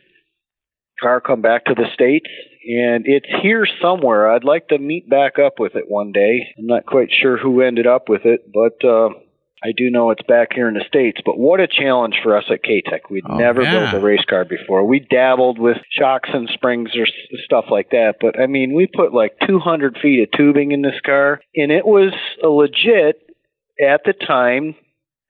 Car 1.00 1.20
come 1.20 1.42
back 1.42 1.64
to 1.66 1.74
the 1.74 1.86
States, 1.94 2.26
and 2.64 3.04
it's 3.06 3.26
here 3.42 3.66
somewhere. 3.82 4.30
I'd 4.30 4.44
like 4.44 4.68
to 4.68 4.78
meet 4.78 5.08
back 5.08 5.38
up 5.38 5.54
with 5.58 5.74
it 5.76 5.84
one 5.88 6.12
day. 6.12 6.46
I'm 6.58 6.66
not 6.66 6.86
quite 6.86 7.08
sure 7.12 7.36
who 7.36 7.60
ended 7.60 7.86
up 7.86 8.08
with 8.08 8.22
it, 8.24 8.40
but 8.52 8.82
uh, 8.86 9.08
I 9.62 9.72
do 9.76 9.90
know 9.90 10.10
it's 10.10 10.22
back 10.26 10.48
here 10.54 10.68
in 10.68 10.74
the 10.74 10.84
States, 10.88 11.18
but 11.24 11.38
what 11.38 11.60
a 11.60 11.66
challenge 11.66 12.16
for 12.22 12.36
us 12.36 12.44
at 12.50 12.62
Katech. 12.64 13.10
We'd 13.10 13.24
Oh, 13.28 13.36
never 13.36 13.62
yeah. 13.62 13.90
built 13.90 14.02
a 14.02 14.04
race 14.04 14.24
car 14.28 14.44
before. 14.44 14.86
We 14.86 15.00
dabbled 15.00 15.58
with 15.58 15.76
shocks 15.90 16.30
and 16.32 16.48
springs 16.48 16.90
or 16.96 17.02
s- 17.02 17.12
stuff 17.44 17.66
like 17.70 17.90
that, 17.90 18.14
but 18.20 18.38
I 18.40 18.46
mean, 18.46 18.74
we 18.74 18.86
put 18.86 19.12
like 19.12 19.32
200 19.46 19.98
feet 20.02 20.22
of 20.22 20.30
tubing 20.38 20.72
in 20.72 20.82
this 20.82 21.00
car, 21.04 21.40
and 21.54 21.70
it 21.72 21.86
was 21.86 22.12
a 22.42 22.48
legit, 22.48 23.16
at 23.86 24.00
the 24.06 24.14
time, 24.14 24.74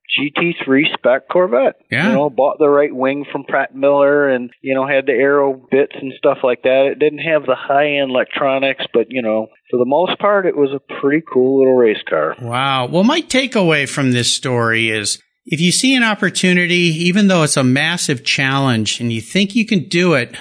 GT3 0.07 0.93
spec 0.93 1.29
Corvette. 1.29 1.75
Yeah. 1.91 2.07
You 2.07 2.13
know, 2.13 2.29
bought 2.29 2.59
the 2.59 2.69
right 2.69 2.93
wing 2.93 3.25
from 3.31 3.43
Pratt 3.43 3.75
Miller 3.75 4.29
and, 4.29 4.51
you 4.61 4.73
know, 4.73 4.87
had 4.87 5.05
the 5.05 5.11
aero 5.11 5.53
bits 5.53 5.93
and 5.99 6.13
stuff 6.17 6.39
like 6.43 6.63
that. 6.63 6.89
It 6.91 6.99
didn't 6.99 7.19
have 7.19 7.45
the 7.45 7.55
high 7.55 7.97
end 7.97 8.11
electronics, 8.11 8.85
but, 8.93 9.07
you 9.09 9.21
know, 9.21 9.47
for 9.69 9.77
the 9.77 9.85
most 9.85 10.17
part, 10.19 10.45
it 10.45 10.55
was 10.55 10.71
a 10.71 11.01
pretty 11.01 11.23
cool 11.31 11.59
little 11.59 11.75
race 11.75 12.01
car. 12.09 12.35
Wow. 12.41 12.87
Well, 12.87 13.03
my 13.03 13.21
takeaway 13.21 13.87
from 13.87 14.11
this 14.11 14.33
story 14.33 14.89
is 14.89 15.21
if 15.45 15.61
you 15.61 15.71
see 15.71 15.95
an 15.95 16.03
opportunity, 16.03 16.75
even 16.75 17.27
though 17.27 17.43
it's 17.43 17.57
a 17.57 17.63
massive 17.63 18.23
challenge 18.23 18.99
and 18.99 19.11
you 19.11 19.21
think 19.21 19.55
you 19.55 19.65
can 19.65 19.87
do 19.87 20.13
it, 20.13 20.35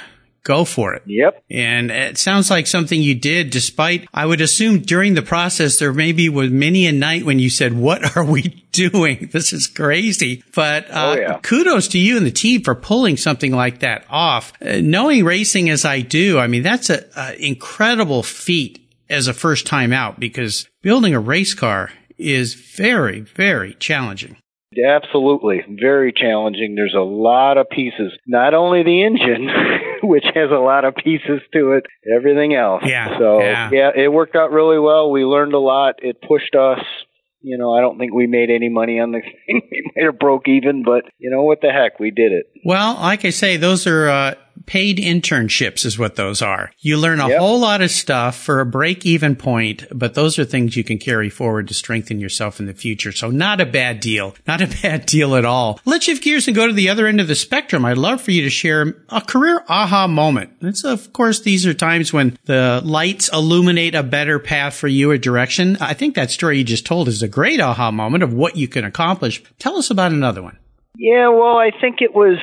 go 0.46 0.64
for 0.64 0.94
it. 0.94 1.02
Yep. 1.06 1.42
And 1.50 1.90
it 1.90 2.16
sounds 2.18 2.50
like 2.50 2.66
something 2.66 3.02
you 3.02 3.14
did 3.14 3.50
despite, 3.50 4.08
I 4.14 4.24
would 4.24 4.40
assume 4.40 4.80
during 4.80 5.14
the 5.14 5.22
process, 5.22 5.78
there 5.78 5.92
maybe 5.92 6.28
was 6.28 6.50
many 6.50 6.86
a 6.86 6.92
night 6.92 7.24
when 7.26 7.38
you 7.38 7.50
said, 7.50 7.72
what 7.74 8.16
are 8.16 8.24
we 8.24 8.42
doing? 8.72 9.28
This 9.32 9.52
is 9.52 9.66
crazy. 9.66 10.42
But, 10.54 10.88
uh, 10.90 11.14
Oh, 11.16 11.20
yeah. 11.20 11.38
kudos 11.42 11.88
to 11.88 11.98
you 11.98 12.16
and 12.16 12.24
the 12.26 12.30
team 12.30 12.62
for 12.62 12.74
pulling 12.74 13.16
something 13.16 13.52
like 13.52 13.80
that 13.80 14.04
off. 14.08 14.52
Uh, 14.62 14.78
knowing 14.82 15.24
racing 15.24 15.68
as 15.68 15.84
I 15.84 16.00
do, 16.00 16.38
I 16.38 16.46
mean, 16.46 16.62
that's 16.62 16.90
an 16.90 17.04
incredible 17.38 18.22
feat 18.22 18.78
as 19.10 19.28
a 19.28 19.34
first 19.34 19.66
time 19.66 19.92
out 19.92 20.18
because 20.20 20.68
building 20.82 21.14
a 21.14 21.20
race 21.20 21.54
car 21.54 21.90
is 22.18 22.54
very, 22.54 23.20
very 23.20 23.74
challenging. 23.74 24.36
Absolutely. 24.78 25.62
Very 25.80 26.12
challenging. 26.12 26.75
There's 26.75 26.95
a 26.97 27.02
lot 27.02 27.59
of 27.59 27.68
pieces. 27.71 28.12
Not 28.26 28.54
only 28.54 28.83
the 28.83 29.04
engine, 29.04 29.49
which 30.02 30.25
has 30.35 30.50
a 30.50 30.59
lot 30.61 30.85
of 30.85 30.95
pieces 30.97 31.40
to 31.52 31.73
it, 31.73 31.85
everything 32.14 32.54
else. 32.54 32.83
Yeah, 32.85 33.18
So, 33.18 33.40
yeah. 33.40 33.90
it 33.95 34.12
worked 34.12 34.37
out 34.37 34.50
really 34.52 34.78
well. 34.78 35.11
We 35.11 35.25
learned 35.25 35.54
a 35.54 35.59
lot. 35.59 35.97
It 36.02 36.21
pushed 36.26 36.54
us. 36.54 36.80
You 37.42 37.59
know, 37.59 37.73
I 37.73 37.80
don't 37.80 37.97
think 37.99 38.12
we 38.12 38.26
made 38.26 38.50
any 38.50 38.68
money 38.68 38.99
on 38.99 39.12
the 39.12 39.21
thing. 39.47 39.61
we 39.71 39.92
might 39.95 40.04
have 40.06 40.18
broke 40.18 40.49
even, 40.49 40.83
but 40.85 41.04
you 41.18 41.30
know 41.30 41.42
what 41.42 41.61
the 41.61 41.71
heck, 41.71 42.00
we 42.00 42.11
did 42.11 42.33
it. 42.33 42.47
Well, 42.64 42.95
like 42.95 43.25
I 43.25 43.30
say, 43.30 43.56
those 43.56 43.87
are 43.87 44.09
uh, 44.09 44.35
paid 44.64 44.98
internships, 44.98 45.84
is 45.84 45.98
what 45.98 46.16
those 46.16 46.40
are. 46.40 46.70
You 46.78 46.96
learn 46.96 47.20
a 47.20 47.28
Yep. 47.28 47.38
whole 47.38 47.60
lot 47.60 47.82
of 47.82 47.90
stuff 47.90 48.36
for 48.42 48.60
a 48.60 48.66
break 48.66 49.04
even 49.04 49.36
point, 49.36 49.84
but 49.92 50.14
those 50.14 50.38
are 50.38 50.44
things 50.44 50.76
you 50.76 50.84
can 50.84 50.98
carry 50.98 51.28
forward 51.28 51.68
to 51.68 51.75
strengthen 51.75 52.18
yourself 52.20 52.58
in 52.58 52.66
the 52.66 52.72
future. 52.75 53.12
So, 53.12 53.30
not 53.30 53.60
a 53.60 53.66
bad 53.66 54.00
deal. 54.00 54.34
Not 54.46 54.60
a 54.62 54.68
bad 54.82 55.06
deal 55.06 55.34
at 55.36 55.44
all. 55.44 55.80
Let's 55.84 56.04
shift 56.06 56.22
gears 56.22 56.46
and 56.46 56.54
go 56.56 56.66
to 56.66 56.72
the 56.72 56.88
other 56.88 57.06
end 57.06 57.20
of 57.20 57.28
the 57.28 57.34
spectrum. 57.34 57.84
I'd 57.84 57.98
love 57.98 58.20
for 58.20 58.30
you 58.30 58.42
to 58.42 58.50
share 58.50 58.94
a 59.10 59.20
career 59.20 59.64
aha 59.68 60.06
moment. 60.06 60.50
It's, 60.62 60.84
of 60.84 61.12
course, 61.12 61.40
these 61.40 61.66
are 61.66 61.75
times 61.75 62.12
when 62.12 62.38
the 62.46 62.80
lights 62.84 63.28
illuminate 63.32 63.94
a 63.94 64.02
better 64.02 64.38
path 64.38 64.75
for 64.75 64.88
you 64.88 65.10
or 65.10 65.18
direction. 65.18 65.76
I 65.80 65.94
think 65.94 66.14
that 66.14 66.30
story 66.30 66.58
you 66.58 66.64
just 66.64 66.86
told 66.86 67.08
is 67.08 67.22
a 67.22 67.28
great 67.28 67.60
aha 67.60 67.90
moment 67.90 68.22
of 68.22 68.32
what 68.32 68.56
you 68.56 68.68
can 68.68 68.84
accomplish. 68.84 69.42
Tell 69.58 69.76
us 69.76 69.90
about 69.90 70.12
another 70.12 70.42
one. 70.42 70.56
Yeah, 70.96 71.28
well, 71.28 71.58
I 71.58 71.70
think 71.80 72.00
it 72.00 72.14
was, 72.14 72.38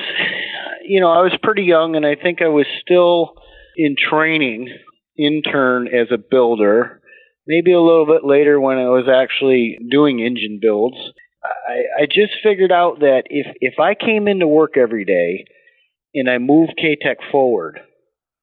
you 0.83 1.01
know, 1.01 1.11
I 1.11 1.21
was 1.21 1.33
pretty 1.41 1.63
young 1.63 1.95
and 1.95 2.05
I 2.05 2.15
think 2.15 2.41
I 2.41 2.47
was 2.47 2.65
still 2.81 3.33
in 3.75 3.95
training, 3.97 4.69
intern 5.17 5.87
as 5.87 6.07
a 6.11 6.17
builder. 6.17 7.01
Maybe 7.45 7.73
a 7.73 7.81
little 7.81 8.05
bit 8.05 8.23
later 8.23 8.59
when 8.59 8.77
I 8.77 8.87
was 8.87 9.07
actually 9.13 9.77
doing 9.91 10.19
engine 10.19 10.59
builds. 10.61 10.95
I, 11.43 12.03
I 12.03 12.05
just 12.05 12.33
figured 12.41 12.71
out 12.71 12.99
that 12.99 13.23
if, 13.25 13.47
if 13.59 13.79
I 13.79 13.95
came 13.95 14.27
into 14.27 14.47
work 14.47 14.77
every 14.77 15.03
day 15.03 15.45
and 16.13 16.29
I 16.29 16.37
moved 16.37 16.73
Katech 16.81 17.17
forward, 17.31 17.79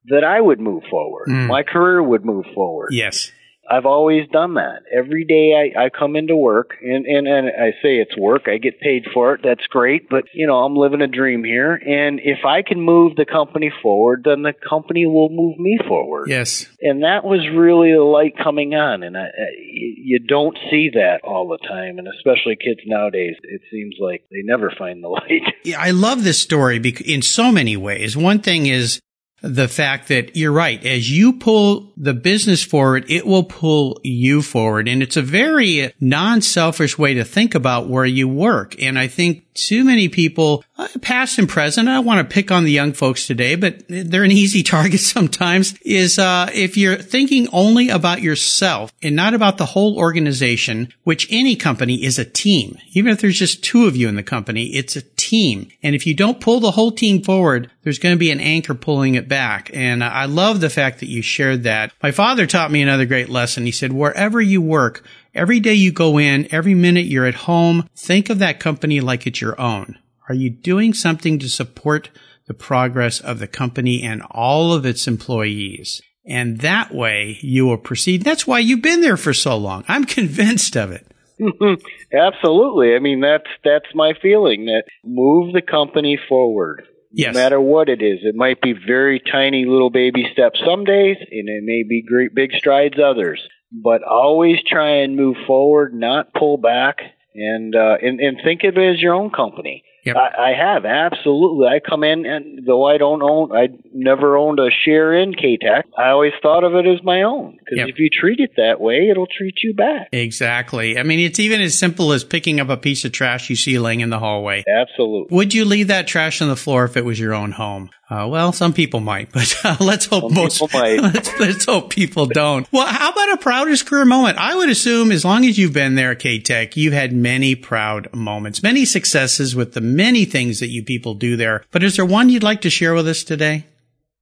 that 0.07 0.25
I 0.25 0.41
would 0.41 0.61
move 0.61 0.83
forward. 0.91 1.29
Mm. 1.29 1.49
My 1.49 1.63
career 1.63 2.03
would 2.03 2.25
move 2.25 2.45
forward. 2.55 2.91
Yes. 2.93 3.33
I've 3.71 3.87
always 3.87 4.29
done 4.33 4.55
that. 4.55 4.83
Every 4.93 5.25
day 5.25 5.55
I, 5.55 5.85
I 5.85 5.89
come 5.91 6.17
into 6.17 6.35
work 6.35 6.71
and, 6.83 7.07
and, 7.07 7.29
and 7.29 7.47
I 7.47 7.71
say 7.83 7.99
it's 7.99 8.17
work. 8.19 8.49
I 8.49 8.59
get 8.59 8.81
paid 8.81 9.05
for 9.15 9.35
it. 9.35 9.43
That's 9.45 9.65
great. 9.69 10.09
But, 10.11 10.25
you 10.35 10.49
know, 10.49 10.57
I'm 10.57 10.75
living 10.75 11.01
a 11.01 11.07
dream 11.07 11.45
here. 11.45 11.75
And 11.75 12.19
if 12.19 12.45
I 12.45 12.63
can 12.63 12.81
move 12.81 13.15
the 13.15 13.25
company 13.25 13.73
forward, 13.81 14.23
then 14.25 14.43
the 14.43 14.55
company 14.69 15.07
will 15.07 15.29
move 15.31 15.57
me 15.59 15.79
forward. 15.87 16.29
Yes. 16.29 16.67
And 16.81 17.05
that 17.05 17.23
was 17.25 17.47
really 17.55 17.93
the 17.93 18.03
light 18.03 18.35
coming 18.43 18.75
on. 18.75 19.05
And 19.05 19.17
I, 19.17 19.27
I, 19.27 19.47
you 19.63 20.19
don't 20.19 20.59
see 20.69 20.91
that 20.95 21.21
all 21.23 21.49
the 21.49 21.65
time. 21.69 21.99
And 21.99 22.09
especially 22.09 22.57
kids 22.57 22.81
nowadays, 22.87 23.37
it 23.45 23.61
seems 23.71 23.95
like 24.01 24.25
they 24.33 24.43
never 24.43 24.73
find 24.77 25.03
the 25.03 25.09
light. 25.11 25.43
Yeah, 25.63 25.81
I 25.81 25.93
love 25.93 26.25
this 26.25 26.41
story 26.41 26.81
bec- 26.81 27.03
in 27.03 27.23
so 27.23 27.53
many 27.53 27.77
ways. 27.77 28.17
One 28.17 28.41
thing 28.41 28.67
is 28.67 29.01
the 29.43 29.69
fact 29.69 30.09
that 30.09 30.37
you're 30.37 30.53
right. 30.53 30.85
As 30.85 31.11
you 31.11 31.33
pull 31.33 31.93
the 31.97 32.15
business 32.15 32.63
forward, 32.63 33.05
it 33.09 33.27
will 33.27 33.45
pull 33.45 34.01
you 34.03 34.43
forward. 34.43 34.89
And 34.89 35.03
it's 35.03 35.17
a 35.17 35.23
very 35.23 35.93
non-selfish 36.01 36.99
way 36.99 37.15
to 37.15 37.25
think 37.25 37.55
about 37.55 37.89
where 37.89 38.05
you 38.05 38.29
work. 38.29 38.81
And 38.83 38.99
I 38.99 39.07
think 39.07 39.47
too 39.55 39.85
many 39.85 40.09
people, 40.09 40.65
uh, 40.79 40.89
past 41.01 41.39
and 41.39 41.49
present, 41.49 41.89
I 41.89 42.01
want 42.01 42.27
to 42.27 42.35
pick 42.35 42.51
on 42.51 42.65
the 42.65 42.73
young 42.73 42.93
folks 42.93 43.27
today, 43.27 43.55
but 43.57 43.83
they're 43.89 44.25
an 44.25 44.31
easy 44.31 44.63
target 44.63 45.01
sometimes, 45.01 45.77
is 45.83 46.19
uh, 46.19 46.51
if 46.55 46.77
you're 46.77 46.97
thinking 46.97 47.49
only 47.53 47.89
about 47.89 48.23
yourself 48.23 48.93
and 49.03 49.17
not 49.17 49.35
about 49.35 49.59
the 49.59 49.67
whole 49.67 49.99
organization, 49.99 50.93
which 51.05 51.27
any 51.31 51.57
company 51.57 52.05
is 52.05 52.19
a 52.19 52.25
team. 52.25 52.79
Even 52.93 53.13
if 53.13 53.21
there's 53.21 53.39
just 53.39 53.65
two 53.65 53.87
of 53.87 53.97
you 53.97 54.09
in 54.09 54.17
the 54.17 54.23
company, 54.23 54.67
it's 54.67 54.97
a 54.97 55.03
team. 55.31 55.69
And 55.81 55.95
if 55.95 56.07
you 56.07 56.15
don't 56.15 56.41
pull 56.41 56.59
the 56.59 56.73
whole 56.73 56.91
team 56.91 57.23
forward, 57.23 57.71
there's 57.83 58.01
going 58.01 58.15
to 58.15 58.19
be 58.19 58.33
an 58.33 58.41
anchor 58.41 58.75
pulling 58.75 59.15
it 59.15 59.29
back. 59.29 59.71
And 59.73 60.03
I 60.03 60.25
love 60.25 60.61
the 60.61 60.69
fact 60.69 60.99
that 61.01 61.09
you 61.09 61.23
shared 61.23 61.63
that. 61.63 61.93
My 62.03 62.11
father 62.11 62.47
taught 62.47 62.73
me 62.73 62.83
another 62.83 63.07
great 63.07 63.29
lesson. 63.29 63.65
He 63.65 63.71
said, 63.71 63.93
wherever 63.93 64.41
you 64.41 64.61
work, 64.61 65.05
every 65.33 65.61
day 65.61 65.75
you 65.75 65.93
go 65.93 66.19
in, 66.19 66.53
every 66.53 66.75
minute 66.75 67.07
you're 67.07 67.27
at 67.27 67.35
home, 67.35 67.89
think 67.95 68.29
of 68.29 68.41
that 68.41 68.59
company 68.59 69.01
like 69.01 69.25
it's 69.27 69.41
your 69.41 69.59
own. 69.61 69.97
Are 70.29 70.35
you 70.35 70.51
doing 70.51 70.95
something 70.95 71.39
to 71.39 71.49
support 71.49 72.11
the 72.47 72.55
progress 72.55 73.21
of 73.21 73.39
the 73.39 73.47
company 73.47 74.03
and 74.03 74.23
all 74.31 74.73
of 74.73 74.85
its 74.85 75.07
employees? 75.07 76.03
And 76.27 76.59
that 76.61 76.93
way 76.93 77.39
you 77.41 77.67
will 77.67 77.79
proceed. 77.79 78.23
That's 78.23 78.47
why 78.47 78.59
you've 78.59 78.83
been 78.83 79.01
there 79.01 79.17
for 79.17 79.33
so 79.33 79.57
long. 79.57 79.85
I'm 79.87 80.05
convinced 80.05 80.77
of 80.77 80.91
it. 80.91 81.07
Absolutely. 82.13 82.95
I 82.95 82.99
mean, 82.99 83.21
that's 83.21 83.51
that's 83.65 83.95
my 83.95 84.13
feeling. 84.21 84.67
That 84.67 84.85
move 85.05 85.53
the 85.53 85.63
company 85.63 86.19
forward. 86.29 86.85
Yes. 87.13 87.35
No 87.35 87.41
matter 87.41 87.61
what 87.61 87.89
it 87.89 88.03
is, 88.03 88.21
it 88.23 88.37
might 88.37 88.61
be 88.61 88.73
very 88.73 89.21
tiny 89.21 89.65
little 89.67 89.91
baby 89.91 90.29
steps 90.33 90.61
some 90.65 90.85
days, 90.85 91.17
and 91.19 91.49
it 91.49 91.65
may 91.65 91.83
be 91.89 92.05
great 92.07 92.35
big 92.35 92.53
strides 92.53 92.99
others. 93.05 93.41
But 93.73 94.03
always 94.03 94.59
try 94.67 95.03
and 95.03 95.17
move 95.17 95.37
forward, 95.47 95.95
not 95.95 96.33
pull 96.35 96.57
back, 96.57 96.99
and 97.35 97.75
uh, 97.75 97.97
and 98.01 98.21
and 98.21 98.39
think 98.45 98.63
of 98.65 98.77
it 98.77 98.95
as 98.95 99.01
your 99.01 99.15
own 99.15 99.31
company. 99.31 99.85
Yep. 100.15 100.17
I, 100.17 100.51
I 100.51 100.53
have 100.57 100.85
absolutely. 100.85 101.67
I 101.67 101.81
come 101.81 102.05
in, 102.05 102.27
and 102.27 102.67
though 102.67 102.85
I 102.87 102.99
don't 102.99 103.23
own, 103.23 103.53
I 103.53 103.69
never 103.93 104.37
owned 104.37 104.59
a 104.61 104.71
share 104.85 105.13
in 105.15 105.33
Katech. 105.33 105.83
I 105.99 106.11
always 106.11 106.33
thought 106.43 106.65
of 106.65 106.75
it 106.75 106.87
as 106.87 107.03
my 107.03 107.23
own 107.23 107.53
because 107.59 107.79
Yep. 107.79 107.89
if 107.91 107.99
you 107.99 108.09
treat 108.11 108.41
it 108.41 108.51
that 108.57 108.81
way, 108.81 109.09
it'll 109.11 109.27
treat 109.27 109.55
you 109.63 109.75
back. 109.75 110.09
Exactly. 110.13 110.99
I 110.99 111.03
mean, 111.03 111.21
it's 111.21 111.39
even 111.39 111.61
as 111.61 111.79
simple 111.79 112.13
as 112.13 112.25
picking 112.25 112.61
up 112.61 112.69
a 112.69 112.77
piece 112.77 113.05
of 113.05 113.13
trash 113.13 113.51
you 113.51 113.57
see 113.57 113.79
laying 113.79 114.01
in 114.01 114.11
the 114.11 114.19
hallway. 114.19 114.65
Absolutely. 114.69 115.35
Would 115.37 115.55
you 115.55 115.65
leave 115.65 115.89
that 115.89 116.07
trash 116.07 116.41
on 116.43 116.49
the 116.49 116.57
floor 116.57 116.85
if 116.85 116.97
it 116.97 117.05
was 117.05 117.19
your 117.19 117.35
own 117.35 117.53
home? 117.53 117.91
Uh, 118.09 118.27
well, 118.29 118.53
some 118.53 118.73
people 118.73 118.99
might, 118.99 119.31
but 119.33 119.55
uh, 119.65 119.77
let's 119.79 120.07
hope 120.07 120.25
Some 120.25 120.35
most. 120.35 120.61
people 120.61 120.81
might. 120.81 121.01
let's, 121.15 121.39
let's 121.39 121.65
hope 121.65 121.91
people 121.91 122.27
don't. 122.27 122.67
Well, 122.73 122.87
how 122.87 123.11
about 123.13 123.33
a 123.35 123.37
proudest 123.37 123.87
career 123.87 124.05
moment? 124.05 124.37
I 124.39 124.57
would 124.57 124.69
assume, 124.69 125.13
as 125.13 125.25
long 125.25 125.45
as 125.45 125.59
you've 125.59 125.73
been 125.73 125.95
there 125.95 126.11
at 126.11 126.19
Katech, 126.19 126.77
you've 126.77 126.93
had 126.93 127.13
many 127.13 127.55
proud 127.55 128.13
moments, 128.13 128.63
many 128.65 128.85
successes 128.85 129.55
with 129.55 129.75
the 129.75 129.81
many 130.01 130.25
things 130.25 130.61
that 130.61 130.69
you 130.69 130.83
people 130.83 131.15
do 131.15 131.37
there. 131.37 131.63
But 131.71 131.83
is 131.83 131.97
there 131.97 132.07
one 132.07 132.31
you'd 132.31 132.43
like 132.43 132.63
to 132.63 132.71
share 132.71 132.95
with 132.95 133.07
us 133.07 133.23
today? 133.23 133.67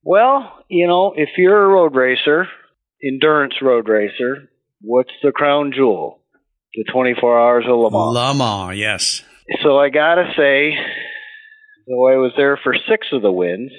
Well, 0.03 0.65
you 0.69 0.89
know, 0.89 1.13
if 1.17 1.31
you're 1.37 1.65
a 1.65 1.69
road 1.69 1.95
racer, 1.95 2.49
endurance 3.03 3.55
road 3.63 3.89
racer, 3.89 4.49
what's 4.81 5.13
the 5.23 5.31
crown 5.31 5.73
jewel? 5.75 6.21
The 6.75 6.85
24 6.93 7.41
hours 7.41 7.65
of 7.69 7.79
Le 7.79 7.91
Mans. 7.91 8.15
Le 8.15 8.35
Mans, 8.35 8.77
yes. 8.77 9.23
so 9.63 9.79
I 9.79 9.89
gotta 9.89 10.33
say, 10.37 10.75
though 11.87 12.09
I 12.09 12.17
was 12.17 12.33
there 12.37 12.59
for 12.63 12.75
six 12.89 13.07
of 13.13 13.23
the 13.23 13.33
wins, 13.33 13.71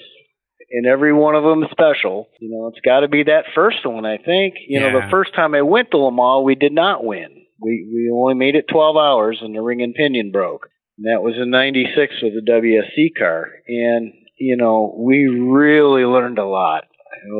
and 0.72 0.86
every 0.86 1.14
one 1.14 1.36
of 1.36 1.44
them 1.44 1.64
is 1.64 1.70
special, 1.72 2.28
you 2.40 2.50
know, 2.50 2.68
it's 2.68 2.84
gotta 2.86 3.08
be 3.08 3.24
that 3.24 3.46
first 3.56 3.86
one, 3.86 4.06
I 4.06 4.18
think. 4.18 4.56
You 4.68 4.80
know, 4.80 5.02
the 5.02 5.10
first 5.12 5.36
time 5.36 5.54
I 5.54 5.64
went 5.64 5.92
to 5.92 5.98
Le 5.98 6.12
Mans, 6.12 6.46
we 6.46 6.56
did 6.56 6.74
not 6.74 7.04
win. 7.04 7.46
We, 7.62 7.86
we 7.92 8.12
only 8.14 8.36
made 8.36 8.56
it 8.56 8.66
12 8.72 8.96
hours 8.96 9.40
and 9.42 9.54
the 9.54 9.62
ring 9.62 9.82
and 9.82 9.94
pinion 9.94 10.32
broke. 10.32 10.70
That 11.04 11.22
was 11.22 11.36
in 11.42 11.50
96 11.50 12.16
with 12.22 12.34
the 12.34 12.52
WSC 12.52 13.18
car. 13.18 13.48
And, 13.68 14.14
you 14.38 14.58
know, 14.58 14.96
we 14.98 15.28
really 15.28 16.04
learned 16.04 16.40
a 16.40 16.46
lot. 16.46 16.84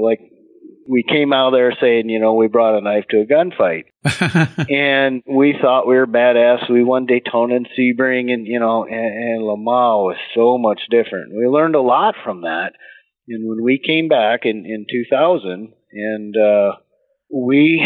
Like, 0.02 0.20
we 0.90 1.04
came 1.04 1.34
out 1.34 1.52
there 1.52 1.72
saying, 1.80 2.10
you 2.10 2.20
know, 2.20 2.34
we 2.34 2.48
brought 2.48 2.78
a 2.78 2.82
knife 2.82 3.06
to 3.10 3.22
a 3.22 3.26
gunfight. 3.26 3.84
and 4.70 5.22
we 5.28 5.56
thought 5.62 5.88
we 5.88 5.96
were 5.96 6.08
badass. 6.08 6.70
We 6.70 6.84
won 6.84 7.06
Daytona 7.06 7.58
and 7.58 7.68
Sebring 7.78 8.32
and, 8.32 8.48
you 8.48 8.60
know, 8.60 8.86
and, 8.86 8.94
and 8.96 9.44
Le 9.44 9.56
Mans 9.56 9.66
was 9.66 10.18
so 10.34 10.58
much 10.58 10.82
different. 10.90 11.34
We 11.34 11.48
learned 11.48 11.76
a 11.76 11.82
lot 11.82 12.16
from 12.24 12.42
that. 12.42 12.72
And 13.28 13.48
when 13.48 13.64
we 13.64 13.80
came 13.86 14.08
back 14.08 14.42
in, 14.44 14.66
in 14.66 14.88
2000 14.90 15.74
and, 15.92 16.36
uh, 16.36 16.78
we 17.32 17.86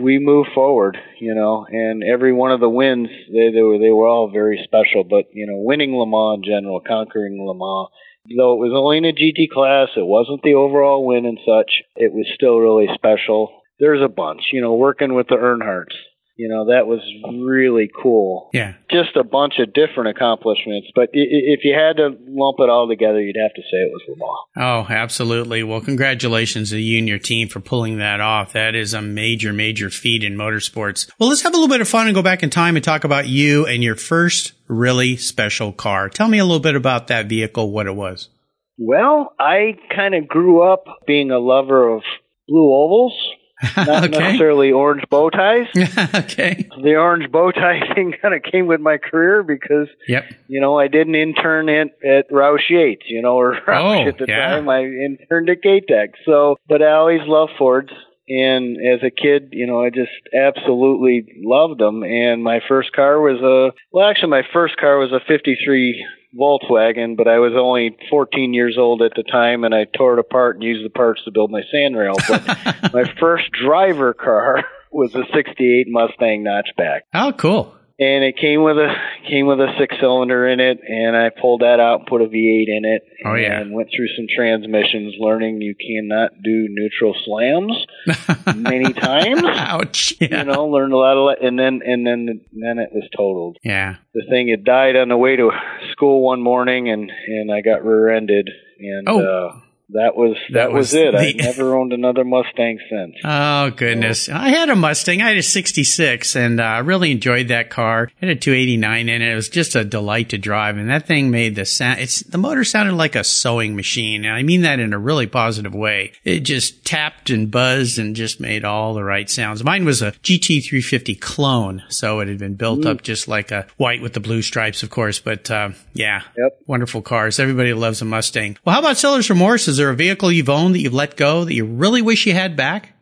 we 0.00 0.18
moved 0.18 0.50
forward, 0.54 0.96
you 1.18 1.34
know, 1.34 1.66
and 1.68 2.02
every 2.02 2.32
one 2.32 2.52
of 2.52 2.60
the 2.60 2.68
wins 2.68 3.08
they, 3.32 3.50
they 3.52 3.62
were 3.62 3.78
they 3.78 3.90
were 3.90 4.08
all 4.08 4.30
very 4.32 4.60
special. 4.64 5.04
But 5.04 5.26
you 5.32 5.46
know, 5.46 5.58
winning 5.58 5.94
Le 5.94 6.06
Mans 6.06 6.38
in 6.38 6.50
general, 6.50 6.80
conquering 6.80 7.38
Le 7.40 7.54
Mans, 7.54 7.88
though 8.36 8.54
it 8.54 8.64
was 8.64 8.72
only 8.74 8.98
in 8.98 9.04
a 9.04 9.12
GT 9.12 9.50
class, 9.52 9.88
it 9.96 10.06
wasn't 10.06 10.42
the 10.42 10.54
overall 10.54 11.06
win 11.06 11.26
and 11.26 11.38
such. 11.46 11.82
It 11.96 12.12
was 12.12 12.26
still 12.34 12.58
really 12.58 12.88
special. 12.94 13.62
There's 13.78 14.02
a 14.02 14.08
bunch, 14.08 14.42
you 14.52 14.60
know, 14.60 14.74
working 14.74 15.14
with 15.14 15.28
the 15.28 15.36
Earnhardts, 15.36 15.96
you 16.40 16.48
know, 16.48 16.72
that 16.74 16.86
was 16.86 17.00
really 17.44 17.90
cool. 18.02 18.48
Yeah. 18.54 18.72
Just 18.90 19.14
a 19.14 19.22
bunch 19.22 19.58
of 19.58 19.74
different 19.74 20.16
accomplishments. 20.16 20.88
But 20.94 21.10
if 21.12 21.60
you 21.64 21.74
had 21.74 21.98
to 21.98 22.16
lump 22.28 22.56
it 22.60 22.70
all 22.70 22.88
together, 22.88 23.20
you'd 23.20 23.36
have 23.36 23.52
to 23.52 23.60
say 23.60 23.76
it 23.76 23.92
was 23.92 24.02
Le 24.08 24.16
Mans. 24.16 24.88
Oh, 24.88 24.90
absolutely. 24.90 25.62
Well, 25.62 25.82
congratulations 25.82 26.70
to 26.70 26.78
you 26.78 26.98
and 26.98 27.06
your 27.06 27.18
team 27.18 27.48
for 27.48 27.60
pulling 27.60 27.98
that 27.98 28.22
off. 28.22 28.54
That 28.54 28.74
is 28.74 28.94
a 28.94 29.02
major, 29.02 29.52
major 29.52 29.90
feat 29.90 30.24
in 30.24 30.34
motorsports. 30.34 31.10
Well, 31.20 31.28
let's 31.28 31.42
have 31.42 31.52
a 31.52 31.56
little 31.58 31.68
bit 31.68 31.82
of 31.82 31.88
fun 31.88 32.06
and 32.06 32.14
go 32.14 32.22
back 32.22 32.42
in 32.42 32.48
time 32.48 32.74
and 32.74 32.82
talk 32.82 33.04
about 33.04 33.28
you 33.28 33.66
and 33.66 33.84
your 33.84 33.96
first 33.96 34.54
really 34.66 35.18
special 35.18 35.72
car. 35.72 36.08
Tell 36.08 36.28
me 36.28 36.38
a 36.38 36.44
little 36.44 36.58
bit 36.58 36.74
about 36.74 37.08
that 37.08 37.26
vehicle, 37.26 37.70
what 37.70 37.86
it 37.86 37.94
was. 37.94 38.30
Well, 38.78 39.34
I 39.38 39.76
kind 39.94 40.14
of 40.14 40.26
grew 40.26 40.62
up 40.62 40.84
being 41.06 41.32
a 41.32 41.38
lover 41.38 41.94
of 41.94 42.02
blue 42.48 42.72
ovals 42.72 43.12
not 43.76 44.04
okay. 44.04 44.18
necessarily 44.18 44.72
orange 44.72 45.04
bow 45.10 45.30
ties. 45.30 45.66
okay. 46.14 46.68
The 46.82 46.96
orange 46.96 47.30
bow 47.30 47.50
tie 47.50 47.80
thing 47.94 48.14
kind 48.20 48.34
of 48.34 48.42
came 48.42 48.66
with 48.66 48.80
my 48.80 48.98
career 48.98 49.42
because, 49.42 49.88
yep. 50.08 50.24
you 50.48 50.60
know, 50.60 50.78
I 50.78 50.88
did 50.88 51.06
an 51.06 51.14
intern 51.14 51.68
at, 51.68 51.88
at 52.04 52.30
Roush 52.30 52.68
Yates, 52.68 53.04
you 53.06 53.22
know, 53.22 53.36
or 53.36 53.54
Roush 53.66 54.04
oh, 54.04 54.08
at 54.08 54.18
the 54.18 54.26
yeah. 54.28 54.50
time. 54.50 54.68
I 54.68 54.84
interned 54.84 55.50
at 55.50 55.62
Katech. 55.62 56.12
So, 56.24 56.56
but 56.68 56.82
I 56.82 56.92
always 56.92 57.20
loved 57.26 57.52
Fords. 57.58 57.90
And 58.28 58.76
as 58.76 59.00
a 59.02 59.10
kid, 59.10 59.48
you 59.50 59.66
know, 59.66 59.82
I 59.82 59.90
just 59.90 60.12
absolutely 60.32 61.26
loved 61.42 61.80
them. 61.80 62.04
And 62.04 62.44
my 62.44 62.60
first 62.68 62.92
car 62.92 63.20
was 63.20 63.40
a, 63.42 63.74
well, 63.92 64.08
actually, 64.08 64.30
my 64.30 64.44
first 64.52 64.76
car 64.76 64.98
was 64.98 65.10
a 65.10 65.18
53 65.26 66.06
Volkswagen, 66.38 67.16
but 67.16 67.28
I 67.28 67.38
was 67.38 67.52
only 67.56 67.96
14 68.08 68.54
years 68.54 68.76
old 68.78 69.02
at 69.02 69.12
the 69.16 69.22
time, 69.22 69.64
and 69.64 69.74
I 69.74 69.84
tore 69.84 70.14
it 70.14 70.20
apart 70.20 70.56
and 70.56 70.64
used 70.64 70.84
the 70.84 70.90
parts 70.90 71.22
to 71.24 71.30
build 71.30 71.50
my 71.50 71.62
sandrail. 71.74 72.14
But 72.28 72.92
my 72.94 73.12
first 73.18 73.50
driver 73.52 74.14
car 74.14 74.64
was 74.92 75.14
a 75.14 75.24
'68 75.34 75.86
Mustang 75.88 76.44
notchback. 76.44 77.00
Oh, 77.12 77.32
cool! 77.36 77.74
And 77.98 78.24
it 78.24 78.36
came 78.36 78.62
with 78.62 78.78
a 78.78 78.94
came 79.28 79.46
with 79.46 79.60
a 79.60 79.72
six 79.78 79.96
cylinder 80.00 80.46
in 80.48 80.60
it, 80.60 80.78
and 80.86 81.16
I 81.16 81.30
pulled 81.30 81.60
that 81.62 81.80
out 81.80 82.00
and 82.00 82.06
put 82.08 82.22
a 82.22 82.26
V8 82.26 82.64
in 82.68 82.84
it. 82.84 83.02
Oh 83.24 83.34
yeah. 83.34 83.60
And 83.60 83.72
went 83.72 83.88
through 83.94 84.08
some 84.16 84.26
transmissions, 84.34 85.14
learning 85.18 85.60
you 85.60 85.74
cannot 85.74 86.30
do 86.42 86.66
neutral 86.70 87.14
slams 87.24 87.72
many 88.56 88.92
times. 88.92 89.42
Ouch! 89.44 90.14
Yeah. 90.20 90.40
You 90.40 90.44
know, 90.52 90.66
learned 90.68 90.92
a 90.92 90.96
lot 90.96 91.16
of, 91.16 91.36
and 91.42 91.58
then 91.58 91.80
and 91.84 92.06
then 92.06 92.40
then 92.52 92.78
it 92.78 92.90
was 92.92 93.08
totaled 93.16 93.58
Yeah. 93.62 93.96
the 94.14 94.24
thing 94.28 94.48
had 94.48 94.64
died 94.64 94.96
on 94.96 95.08
the 95.08 95.16
way 95.16 95.36
to 95.36 95.50
school 95.92 96.22
one 96.22 96.42
morning 96.42 96.88
and 96.88 97.10
and 97.26 97.52
I 97.52 97.60
got 97.60 97.84
rear-ended 97.84 98.48
and 98.80 99.08
Oh. 99.08 99.20
uh 99.20 99.60
that 99.92 100.16
was 100.16 100.36
that, 100.50 100.54
That 100.54 100.72
was, 100.72 100.92
was 100.92 100.94
it. 100.94 101.14
I 101.14 101.32
the- 101.32 101.34
never 101.38 101.74
owned 101.76 101.92
another 101.92 102.24
Mustang 102.24 102.78
since. 102.88 103.16
Oh 103.24 103.70
goodness! 103.70 104.28
I 104.28 104.48
had 104.50 104.68
a 104.70 104.76
Mustang. 104.76 105.22
I 105.22 105.28
had 105.28 105.36
a 105.36 105.42
'66, 105.42 106.36
and 106.36 106.60
uh, 106.60 106.64
I 106.64 106.78
really 106.78 107.10
enjoyed 107.10 107.48
that 107.48 107.70
car. 107.70 108.04
It 108.20 108.26
had 108.28 108.36
a 108.36 108.40
289 108.40 109.08
in 109.08 109.22
it. 109.22 109.32
It 109.32 109.34
was 109.34 109.48
just 109.48 109.74
a 109.76 109.84
delight 109.84 110.28
to 110.30 110.38
drive, 110.38 110.76
and 110.76 110.90
that 110.90 111.06
thing 111.06 111.30
made 111.30 111.54
the 111.56 111.64
sound. 111.64 112.00
It's 112.00 112.20
the 112.20 112.38
motor 112.38 112.64
sounded 112.64 112.94
like 112.94 113.16
a 113.16 113.24
sewing 113.24 113.76
machine, 113.76 114.24
and 114.24 114.34
I 114.34 114.42
mean 114.42 114.62
that 114.62 114.80
in 114.80 114.92
a 114.92 114.98
really 114.98 115.26
positive 115.26 115.74
way. 115.74 116.12
It 116.24 116.40
just 116.40 116.84
tapped 116.84 117.30
and 117.30 117.50
buzzed 117.50 117.98
and 117.98 118.14
just 118.16 118.40
made 118.40 118.64
all 118.64 118.94
the 118.94 119.04
right 119.04 119.28
sounds. 119.28 119.64
Mine 119.64 119.84
was 119.84 120.02
a 120.02 120.12
GT350 120.12 121.20
clone, 121.20 121.82
so 121.88 122.20
it 122.20 122.28
had 122.28 122.38
been 122.38 122.54
built 122.54 122.86
up 122.86 123.02
just 123.02 123.28
like 123.28 123.50
a 123.50 123.66
white 123.76 124.02
with 124.02 124.12
the 124.12 124.20
blue 124.20 124.42
stripes, 124.42 124.82
of 124.82 124.90
course. 124.90 125.18
But 125.20 125.50
uh, 125.50 125.70
yeah, 125.92 126.22
Yep. 126.36 126.58
wonderful 126.66 127.02
cars. 127.02 127.38
Everybody 127.40 127.72
loves 127.74 128.02
a 128.02 128.04
Mustang. 128.04 128.56
Well, 128.64 128.74
how 128.74 128.80
about 128.80 128.96
seller's 128.96 129.30
remorse? 129.30 129.68
Is 129.68 129.79
there 129.80 129.90
a 129.90 129.96
vehicle 129.96 130.30
you've 130.30 130.48
owned 130.48 130.74
that 130.74 130.80
you've 130.80 130.94
let 130.94 131.16
go 131.16 131.44
that 131.44 131.54
you 131.54 131.64
really 131.64 132.02
wish 132.02 132.26
you 132.26 132.34
had 132.34 132.54
back? 132.56 132.94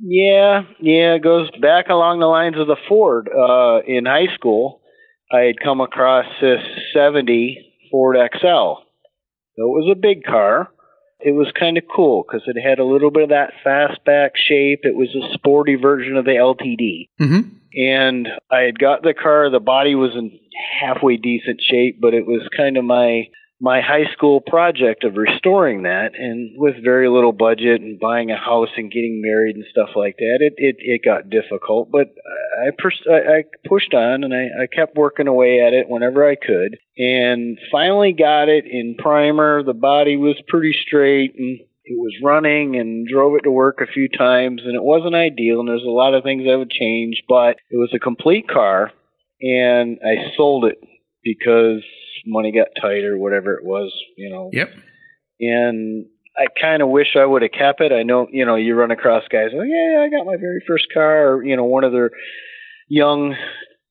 Yeah, 0.00 0.62
yeah, 0.80 1.14
it 1.14 1.22
goes 1.22 1.48
back 1.62 1.88
along 1.88 2.18
the 2.20 2.26
lines 2.26 2.56
of 2.58 2.66
the 2.66 2.76
Ford. 2.88 3.28
Uh 3.28 3.80
in 3.86 4.04
high 4.06 4.34
school, 4.34 4.82
I 5.32 5.40
had 5.40 5.60
come 5.62 5.80
across 5.80 6.26
this 6.40 6.60
70 6.92 7.72
Ford 7.90 8.16
XL. 8.16 8.82
So 9.56 9.62
it 9.62 9.74
was 9.78 9.88
a 9.90 9.98
big 9.98 10.24
car. 10.24 10.68
It 11.20 11.32
was 11.32 11.50
kind 11.58 11.78
of 11.78 11.84
cool 11.94 12.24
because 12.26 12.42
it 12.46 12.60
had 12.60 12.80
a 12.80 12.84
little 12.84 13.10
bit 13.10 13.22
of 13.22 13.28
that 13.30 13.52
fastback 13.64 14.30
shape. 14.36 14.80
It 14.82 14.96
was 14.96 15.08
a 15.14 15.32
sporty 15.32 15.76
version 15.76 16.16
of 16.16 16.24
the 16.24 16.32
LTD. 16.32 17.08
Mm-hmm. 17.20 17.48
and 17.72 18.28
I 18.50 18.60
had 18.62 18.78
got 18.78 19.02
the 19.02 19.14
car. 19.14 19.48
The 19.50 19.60
body 19.60 19.94
was 19.94 20.10
in 20.14 20.38
halfway 20.80 21.16
decent 21.16 21.60
shape, 21.62 21.98
but 22.00 22.14
it 22.14 22.26
was 22.26 22.46
kind 22.56 22.76
of 22.76 22.84
my 22.84 23.24
my 23.64 23.80
high 23.80 24.12
school 24.12 24.42
project 24.42 25.04
of 25.04 25.16
restoring 25.16 25.84
that, 25.84 26.10
and 26.18 26.52
with 26.58 26.84
very 26.84 27.08
little 27.08 27.32
budget 27.32 27.80
and 27.80 27.98
buying 27.98 28.30
a 28.30 28.36
house 28.36 28.68
and 28.76 28.92
getting 28.92 29.22
married 29.24 29.56
and 29.56 29.64
stuff 29.70 29.88
like 29.96 30.16
that, 30.18 30.38
it 30.40 30.52
it, 30.58 30.76
it 30.78 31.00
got 31.02 31.30
difficult. 31.30 31.90
But 31.90 32.08
I, 32.60 32.70
pers- 32.76 33.06
I 33.10 33.38
I 33.38 33.44
pushed 33.66 33.94
on 33.94 34.22
and 34.22 34.34
I, 34.34 34.64
I 34.64 34.66
kept 34.66 34.98
working 34.98 35.28
away 35.28 35.60
at 35.66 35.72
it 35.72 35.88
whenever 35.88 36.28
I 36.28 36.34
could, 36.34 36.76
and 36.98 37.58
finally 37.72 38.12
got 38.12 38.50
it 38.50 38.66
in 38.66 38.96
primer. 38.98 39.62
The 39.62 39.72
body 39.72 40.18
was 40.18 40.36
pretty 40.46 40.76
straight 40.86 41.32
and 41.38 41.58
it 41.86 41.98
was 41.98 42.12
running 42.22 42.76
and 42.76 43.08
drove 43.08 43.34
it 43.36 43.44
to 43.44 43.50
work 43.50 43.80
a 43.80 43.90
few 43.90 44.08
times 44.10 44.60
and 44.64 44.74
it 44.74 44.82
wasn't 44.82 45.14
ideal 45.14 45.60
and 45.60 45.68
there's 45.68 45.84
a 45.84 45.90
lot 45.90 46.14
of 46.14 46.22
things 46.22 46.44
I 46.50 46.56
would 46.56 46.70
change, 46.70 47.22
but 47.28 47.56
it 47.70 47.76
was 47.76 47.92
a 47.94 47.98
complete 47.98 48.46
car 48.46 48.92
and 49.40 49.98
I 50.04 50.34
sold 50.36 50.66
it 50.66 50.78
because 51.22 51.82
money 52.26 52.52
got 52.52 52.68
tight 52.80 53.04
or 53.04 53.18
whatever 53.18 53.54
it 53.54 53.64
was, 53.64 53.92
you 54.16 54.30
know. 54.30 54.50
Yep. 54.52 54.70
And 55.40 56.06
I 56.36 56.46
kind 56.60 56.82
of 56.82 56.88
wish 56.88 57.16
I 57.16 57.24
would 57.24 57.42
have 57.42 57.52
kept 57.52 57.80
it. 57.80 57.92
I 57.92 58.02
know, 58.02 58.26
you 58.30 58.44
know, 58.46 58.56
you 58.56 58.74
run 58.74 58.90
across 58.90 59.24
guys 59.30 59.50
like, 59.52 59.68
yeah, 59.68 60.00
I 60.00 60.08
got 60.10 60.26
my 60.26 60.36
very 60.36 60.62
first 60.66 60.86
car, 60.92 61.34
or, 61.34 61.44
you 61.44 61.56
know, 61.56 61.64
one 61.64 61.84
of 61.84 61.92
their 61.92 62.10
young 62.88 63.34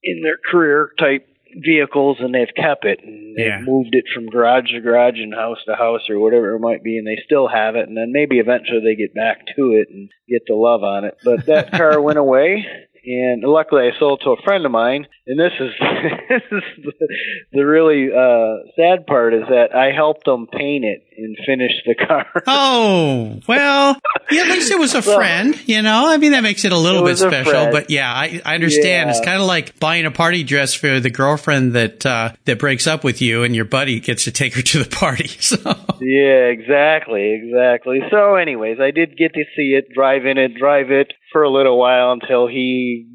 in 0.04 0.22
their 0.22 0.38
career 0.52 0.91
type 1.00 1.28
vehicles 1.62 2.17
and 2.19 2.34
they've 2.34 2.54
kept 2.56 2.86
it 2.86 3.00
and 3.04 3.38
they've 3.38 3.65
moved 3.65 3.89
it 3.91 4.06
from 4.13 4.28
garage 4.28 4.72
to 4.72 4.82
garage 4.82 5.19
and 5.19 5.34
house 5.34 5.60
to 5.65 5.76
house 5.76 6.10
or 6.10 6.19
whatever 6.19 6.56
it 6.56 6.60
might 6.60 6.84
be 6.84 6.98
and 6.98 7.06
they 7.06 7.22
still 7.24 7.48
have 7.48 7.76
it 7.76 7.88
and 7.88 7.96
then 7.96 8.12
maybe 8.12 8.39
eventually 8.39 8.82
they 8.84 8.96
get 8.96 9.13
back 9.13 9.46
to 9.56 9.72
it 9.72 9.88
and 9.89 10.10
get 10.28 10.41
the 10.48 10.56
love 10.56 10.84
on 10.84 11.06
it 11.06 11.15
but 11.24 11.46
that 11.46 11.72
car 11.72 12.02
went 12.02 12.17
away 12.17 12.65
and 13.05 13.43
luckily 13.43 13.89
I 13.93 13.99
sold 13.99 14.21
it 14.21 14.23
to 14.25 14.31
a 14.31 14.41
friend 14.43 14.65
of 14.65 14.71
mine 14.71 15.07
and 15.27 15.39
this 15.39 15.51
is 15.59 15.71
this 16.29 16.41
is 16.51 16.63
the, 16.83 17.07
the 17.53 17.65
really 17.65 18.09
uh 18.13 18.69
sad 18.75 19.05
part 19.05 19.33
is 19.33 19.43
that 19.49 19.75
I 19.75 19.91
helped 19.95 20.25
them 20.25 20.47
paint 20.47 20.85
it 20.85 21.03
and 21.17 21.37
finish 21.45 21.71
the 21.85 21.95
car 21.95 22.25
Oh, 22.47 23.39
well, 23.47 23.97
yeah, 24.31 24.41
at 24.41 24.47
least 24.47 24.71
it 24.71 24.79
was 24.79 24.95
a 24.95 25.01
So- 25.01 25.15
friend, 25.15 25.59
you 25.67 25.81
know? 25.81 26.09
I 26.09 26.17
mean, 26.17 26.31
that 26.31 26.41
makes 26.43 26.65
it 26.65 26.71
a 26.71 26.77
little 26.77 27.05
It 27.05 27.11
bit 27.11 27.17
special, 27.19 27.51
friend. 27.51 27.71
but 27.71 27.89
yeah, 27.89 28.11
I, 28.11 28.41
I 28.45 28.55
understand. 28.55 29.09
It's 29.11 29.19
kind 29.21 29.39
of 29.39 29.47
like 29.47 29.79
buying 29.79 30.05
a 30.05 30.11
party 30.11 30.43
dress 30.43 30.73
for 30.73 30.99
the 30.99 31.09
girlfriend 31.11 31.73
that, 31.73 32.05
uh, 32.05 32.31
that 32.45 32.57
breaks 32.57 32.87
up 32.87 33.03
with 33.03 33.21
you 33.21 33.43
and 33.43 33.55
your 33.55 33.65
buddy 33.65 33.99
gets 33.99 34.23
to 34.23 34.31
take 34.31 34.55
her 34.55 34.61
to 34.61 34.83
the 34.83 34.89
party. 34.95 35.27
So, 35.43 35.57
Yeah, 36.01 36.47
exactly, 36.49 37.33
exactly. 37.43 37.99
So, 38.09 38.35
anyways, 38.35 38.79
I 38.79 38.91
did 38.91 39.17
get 39.17 39.33
to 39.33 39.43
see 39.55 39.73
it, 39.77 39.93
drive 39.93 40.25
in 40.25 40.37
it, 40.37 40.55
drive 40.55 40.89
it 40.89 41.13
for 41.34 41.43
a 41.43 41.50
little 41.52 41.78
while 41.78 42.13
until 42.13 42.48
he 42.48 43.10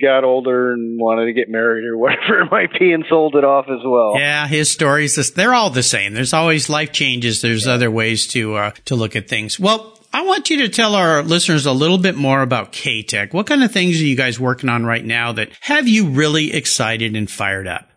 got 0.00 0.24
older 0.24 0.72
and 0.72 0.98
wanted 0.98 1.26
to 1.26 1.32
get 1.32 1.48
married 1.48 1.84
or 1.84 1.96
whatever 1.96 2.40
it 2.42 2.50
might 2.50 2.76
be, 2.78 2.92
and 2.92 3.04
sold 3.08 3.36
it 3.36 3.44
off 3.44 3.66
as 3.68 3.80
well. 3.84 4.14
yeah, 4.16 4.48
his 4.48 4.70
stories 4.70 5.14
they're 5.32 5.54
all 5.54 5.70
the 5.70 5.82
same. 5.82 6.14
There's 6.14 6.32
always 6.32 6.68
life 6.68 6.92
changes. 6.92 7.42
There's 7.42 7.66
other 7.66 7.90
ways 7.90 8.26
to, 8.28 8.56
uh, 8.56 8.70
to 8.86 8.96
look 8.96 9.14
at 9.14 9.28
things. 9.28 9.60
Well, 9.60 9.98
I 10.12 10.22
want 10.22 10.50
you 10.50 10.58
to 10.62 10.68
tell 10.68 10.96
our 10.96 11.22
listeners 11.22 11.66
a 11.66 11.72
little 11.72 11.98
bit 11.98 12.16
more 12.16 12.42
about 12.42 12.72
Katech. 12.72 13.32
What 13.32 13.46
kind 13.46 13.62
of 13.62 13.70
things 13.70 14.00
are 14.00 14.04
you 14.04 14.16
guys 14.16 14.40
working 14.40 14.68
on 14.68 14.84
right 14.84 15.04
now 15.04 15.32
that 15.32 15.50
have 15.60 15.86
you 15.86 16.08
really 16.08 16.52
excited 16.52 17.14
and 17.14 17.30
fired 17.30 17.68
up? 17.68 17.89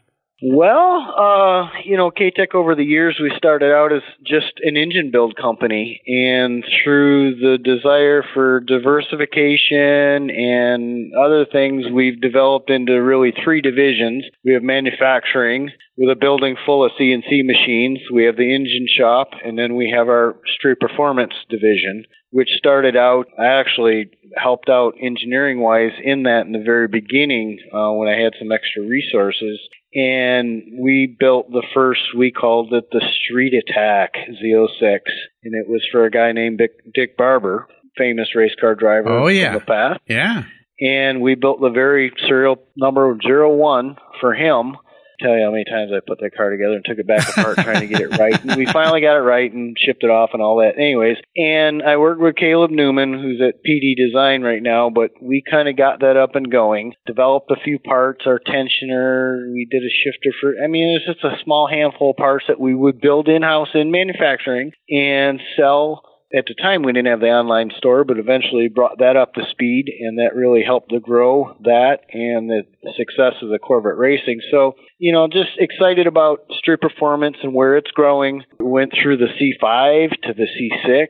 Well, 0.45 1.15
uh, 1.17 1.69
you 1.85 1.95
know, 1.95 2.11
Katech 2.11 2.53
over 2.53 2.75
the 2.75 2.83
years, 2.83 3.17
we 3.21 3.31
started 3.37 3.71
out 3.71 3.93
as 3.93 4.01
just 4.25 4.51
an 4.61 4.75
engine 4.75 5.09
build 5.09 5.37
company, 5.37 6.01
and 6.05 6.65
through 6.83 7.35
the 7.35 7.57
desire 7.57 8.25
for 8.33 8.59
diversification 8.59 10.29
and 10.29 11.13
other 11.15 11.45
things, 11.49 11.85
we've 11.93 12.19
developed 12.19 12.69
into 12.69 13.01
really 13.01 13.31
three 13.41 13.61
divisions. 13.61 14.25
We 14.43 14.51
have 14.51 14.63
manufacturing 14.63 15.69
with 15.95 16.11
a 16.11 16.19
building 16.19 16.57
full 16.65 16.83
of 16.83 16.91
CNC 16.99 17.45
machines. 17.45 17.99
We 18.13 18.25
have 18.25 18.35
the 18.35 18.53
engine 18.53 18.87
shop, 18.97 19.29
and 19.45 19.57
then 19.57 19.77
we 19.77 19.93
have 19.95 20.09
our 20.09 20.35
street 20.57 20.81
performance 20.81 21.33
division, 21.49 22.03
which 22.33 22.49
started 22.57 22.97
out, 22.97 23.27
I 23.37 23.45
actually 23.45 24.09
helped 24.35 24.67
out 24.67 24.95
engineering 24.99 25.59
wise 25.59 25.91
in 26.03 26.23
that 26.23 26.47
in 26.47 26.51
the 26.51 26.63
very 26.65 26.87
beginning 26.87 27.59
uh, 27.71 27.91
when 27.91 28.09
I 28.09 28.19
had 28.19 28.33
some 28.39 28.51
extra 28.51 28.81
resources. 28.81 29.59
And 29.93 30.79
we 30.79 31.15
built 31.19 31.51
the 31.51 31.61
first, 31.75 32.01
we 32.17 32.31
called 32.31 32.73
it 32.73 32.85
the 32.91 33.05
Street 33.23 33.53
Attack 33.53 34.15
Z06. 34.15 34.99
And 35.43 35.53
it 35.53 35.69
was 35.69 35.87
for 35.91 36.05
a 36.05 36.09
guy 36.09 36.31
named 36.31 36.59
Dick, 36.91 37.15
Barber, 37.15 37.67
famous 37.95 38.35
race 38.35 38.55
car 38.59 38.73
driver 38.73 39.09
oh, 39.09 39.27
yeah. 39.27 39.53
the 39.53 39.59
past. 39.59 39.99
Yeah. 40.07 40.45
And 40.81 41.21
we 41.21 41.35
built 41.35 41.61
the 41.61 41.69
very 41.69 42.11
serial 42.27 42.57
number 42.75 43.15
zero 43.23 43.53
one 43.53 43.97
for 44.19 44.33
him 44.33 44.75
tell 45.23 45.35
you 45.35 45.43
how 45.43 45.51
many 45.51 45.63
times 45.65 45.91
I 45.95 45.99
put 46.05 46.19
that 46.19 46.35
car 46.35 46.49
together 46.49 46.75
and 46.75 46.85
took 46.85 46.99
it 46.99 47.07
back 47.07 47.27
apart 47.29 47.57
trying 47.57 47.79
to 47.79 47.87
get 47.87 48.01
it 48.01 48.17
right. 48.17 48.43
And 48.43 48.55
we 48.55 48.65
finally 48.65 49.01
got 49.01 49.15
it 49.15 49.23
right 49.23 49.51
and 49.51 49.77
shipped 49.79 50.03
it 50.03 50.09
off 50.09 50.31
and 50.33 50.41
all 50.41 50.57
that. 50.57 50.75
Anyways, 50.75 51.17
and 51.35 51.81
I 51.81 51.97
worked 51.97 52.21
with 52.21 52.35
Caleb 52.35 52.71
Newman, 52.71 53.13
who's 53.13 53.41
at 53.41 53.63
PD 53.63 53.95
Design 53.95 54.41
right 54.41 54.61
now, 54.61 54.89
but 54.89 55.11
we 55.21 55.43
kind 55.49 55.69
of 55.69 55.77
got 55.77 56.01
that 56.01 56.17
up 56.17 56.35
and 56.35 56.51
going. 56.51 56.93
Developed 57.05 57.51
a 57.51 57.63
few 57.63 57.79
parts, 57.79 58.25
our 58.27 58.39
tensioner, 58.39 59.51
we 59.51 59.67
did 59.69 59.83
a 59.83 59.93
shifter 60.03 60.35
for, 60.39 60.53
I 60.63 60.67
mean, 60.67 60.89
it 60.89 61.01
was 61.01 61.15
just 61.15 61.23
a 61.23 61.43
small 61.43 61.67
handful 61.67 62.11
of 62.11 62.17
parts 62.17 62.45
that 62.47 62.59
we 62.59 62.75
would 62.75 62.99
build 62.99 63.27
in 63.27 63.41
house 63.41 63.69
in 63.73 63.91
manufacturing 63.91 64.71
and 64.89 65.39
sell 65.57 66.03
at 66.35 66.45
the 66.47 66.55
time 66.55 66.81
we 66.81 66.93
didn't 66.93 67.11
have 67.11 67.19
the 67.19 67.27
online 67.27 67.69
store, 67.77 68.03
but 68.03 68.17
eventually 68.17 68.67
brought 68.67 68.99
that 68.99 69.15
up 69.15 69.33
to 69.33 69.45
speed, 69.51 69.85
and 69.99 70.17
that 70.17 70.35
really 70.35 70.63
helped 70.63 70.89
to 70.89 70.99
grow 70.99 71.55
that 71.61 71.99
and 72.11 72.49
the 72.49 72.63
success 72.97 73.33
of 73.41 73.49
the 73.49 73.59
Corvette 73.59 73.97
racing. 73.97 74.41
So, 74.49 74.73
you 74.97 75.13
know, 75.13 75.27
just 75.27 75.51
excited 75.57 76.07
about 76.07 76.39
street 76.57 76.81
performance 76.81 77.37
and 77.43 77.53
where 77.53 77.77
it's 77.77 77.91
growing. 77.91 78.43
We 78.59 78.65
went 78.65 78.93
through 78.93 79.17
the 79.17 79.27
C5 79.27 80.09
to 80.23 80.33
the 80.33 80.47
C6, 80.47 81.07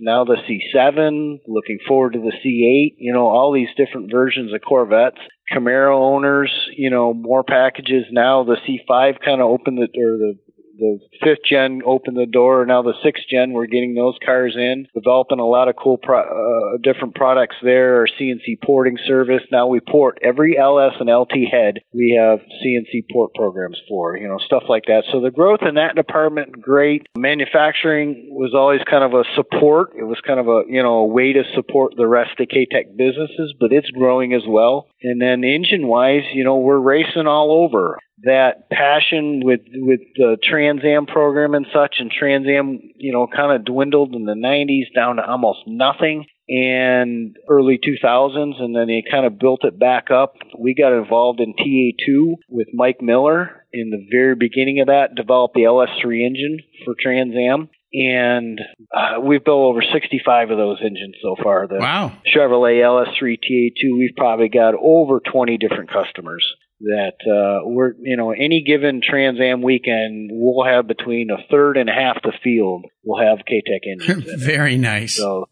now 0.00 0.24
the 0.24 0.36
C7, 0.36 1.38
looking 1.46 1.78
forward 1.86 2.14
to 2.14 2.20
the 2.20 2.32
C8, 2.44 2.96
you 2.98 3.12
know, 3.12 3.26
all 3.26 3.52
these 3.52 3.68
different 3.76 4.10
versions 4.10 4.52
of 4.52 4.60
Corvettes. 4.60 5.18
Camaro 5.52 5.98
owners, 5.98 6.50
you 6.74 6.88
know, 6.88 7.12
more 7.12 7.44
packages 7.44 8.06
now. 8.10 8.44
The 8.44 8.56
C5 8.66 9.22
kind 9.22 9.42
of 9.42 9.48
opened 9.48 9.76
the, 9.76 9.88
or 10.00 10.16
the 10.16 10.38
the 10.78 10.98
fifth 11.22 11.44
gen 11.48 11.82
opened 11.86 12.16
the 12.16 12.26
door. 12.26 12.64
Now 12.66 12.82
the 12.82 12.94
sixth 13.02 13.24
gen, 13.30 13.52
we're 13.52 13.66
getting 13.66 13.94
those 13.94 14.16
cars 14.24 14.54
in, 14.56 14.86
developing 14.94 15.38
a 15.38 15.46
lot 15.46 15.68
of 15.68 15.76
cool 15.76 15.98
pro- 15.98 16.20
uh, 16.20 16.78
different 16.82 17.14
products 17.14 17.56
there. 17.62 17.96
Our 18.00 18.08
CNC 18.08 18.62
porting 18.64 18.98
service. 19.06 19.42
Now 19.50 19.66
we 19.66 19.80
port 19.80 20.18
every 20.22 20.58
LS 20.58 20.94
and 21.00 21.08
LT 21.08 21.48
head. 21.50 21.80
We 21.92 22.18
have 22.20 22.40
CNC 22.40 23.06
port 23.12 23.34
programs 23.34 23.78
for 23.88 24.16
you 24.16 24.28
know 24.28 24.38
stuff 24.38 24.64
like 24.68 24.84
that. 24.86 25.04
So 25.12 25.20
the 25.20 25.30
growth 25.30 25.60
in 25.62 25.76
that 25.76 25.94
department, 25.94 26.60
great. 26.60 27.06
Manufacturing 27.16 28.28
was 28.30 28.52
always 28.54 28.80
kind 28.90 29.04
of 29.04 29.14
a 29.14 29.24
support. 29.34 29.90
It 29.98 30.04
was 30.04 30.20
kind 30.26 30.40
of 30.40 30.48
a 30.48 30.62
you 30.68 30.82
know 30.82 30.98
a 30.98 31.06
way 31.06 31.32
to 31.32 31.42
support 31.54 31.94
the 31.96 32.06
rest 32.06 32.40
of 32.40 32.48
Katech 32.48 32.96
businesses, 32.96 33.54
but 33.58 33.72
it's 33.72 33.90
growing 33.90 34.34
as 34.34 34.42
well. 34.46 34.88
And 35.02 35.20
then 35.20 35.44
engine 35.44 35.86
wise, 35.86 36.24
you 36.32 36.44
know, 36.44 36.58
we're 36.58 36.78
racing 36.78 37.26
all 37.26 37.64
over 37.64 37.98
that 38.22 38.70
passion 38.70 39.42
with 39.44 39.60
with 39.72 40.00
the 40.16 40.36
Trans 40.42 40.84
Am 40.84 41.06
program 41.06 41.54
and 41.54 41.66
such, 41.72 41.96
and 41.98 42.10
Trans 42.10 42.46
Am, 42.46 42.80
you 42.96 43.12
know, 43.12 43.26
kind 43.26 43.52
of 43.52 43.64
dwindled 43.64 44.14
in 44.14 44.24
the 44.24 44.34
90s 44.34 44.94
down 44.94 45.16
to 45.16 45.26
almost 45.26 45.60
nothing 45.66 46.26
and 46.48 47.36
early 47.48 47.78
2000s, 47.78 48.60
and 48.60 48.76
then 48.76 48.86
they 48.86 49.02
kind 49.10 49.26
of 49.26 49.38
built 49.38 49.64
it 49.64 49.78
back 49.78 50.10
up. 50.10 50.34
We 50.58 50.74
got 50.74 50.92
involved 50.92 51.40
in 51.40 51.54
TA2 51.54 52.34
with 52.48 52.68
Mike 52.74 53.00
Miller 53.00 53.64
in 53.72 53.90
the 53.90 54.06
very 54.10 54.34
beginning 54.34 54.80
of 54.80 54.88
that, 54.88 55.14
developed 55.14 55.54
the 55.54 55.62
LS3 55.62 56.24
engine 56.24 56.58
for 56.84 56.94
Trans 57.00 57.34
Am. 57.34 57.70
And 57.94 58.60
uh, 58.92 59.20
we've 59.20 59.44
built 59.44 59.60
over 59.60 59.80
65 59.80 60.50
of 60.50 60.58
those 60.58 60.78
engines 60.80 61.14
so 61.22 61.36
far. 61.40 61.68
The 61.68 61.76
wow. 61.76 62.12
Chevrolet 62.26 62.82
LS3 62.82 63.38
TA2, 63.38 63.96
we've 63.96 64.16
probably 64.16 64.48
got 64.48 64.74
over 64.74 65.20
20 65.20 65.58
different 65.58 65.90
customers 65.90 66.44
that 66.84 67.16
uh, 67.26 67.66
we're 67.68 67.94
you 68.00 68.16
know 68.16 68.30
any 68.30 68.62
given 68.66 69.00
Trans 69.02 69.40
Am 69.40 69.62
weekend 69.62 70.30
we'll 70.32 70.66
have 70.66 70.86
between 70.86 71.30
a 71.30 71.38
third 71.50 71.76
and 71.76 71.88
a 71.88 71.92
half 71.92 72.22
the 72.22 72.32
field 72.42 72.86
will 73.04 73.20
have 73.20 73.38
Katech 73.38 73.86
engines. 73.90 74.24
Very 74.44 74.76
nice. 74.76 75.16
So 75.16 75.46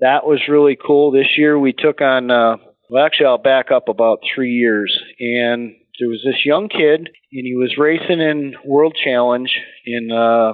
that 0.00 0.26
was 0.26 0.40
really 0.48 0.76
cool. 0.76 1.10
This 1.10 1.36
year 1.36 1.58
we 1.58 1.72
took 1.72 2.00
on. 2.00 2.30
Uh, 2.30 2.56
well, 2.90 3.04
actually, 3.04 3.26
I'll 3.26 3.38
back 3.38 3.70
up 3.70 3.88
about 3.88 4.20
three 4.34 4.52
years, 4.52 4.98
and 5.20 5.74
there 5.98 6.08
was 6.08 6.22
this 6.24 6.44
young 6.44 6.68
kid, 6.68 7.00
and 7.00 7.46
he 7.46 7.54
was 7.54 7.76
racing 7.76 8.20
in 8.20 8.54
World 8.64 8.96
Challenge 9.04 9.50
in 9.84 10.10
uh, 10.10 10.52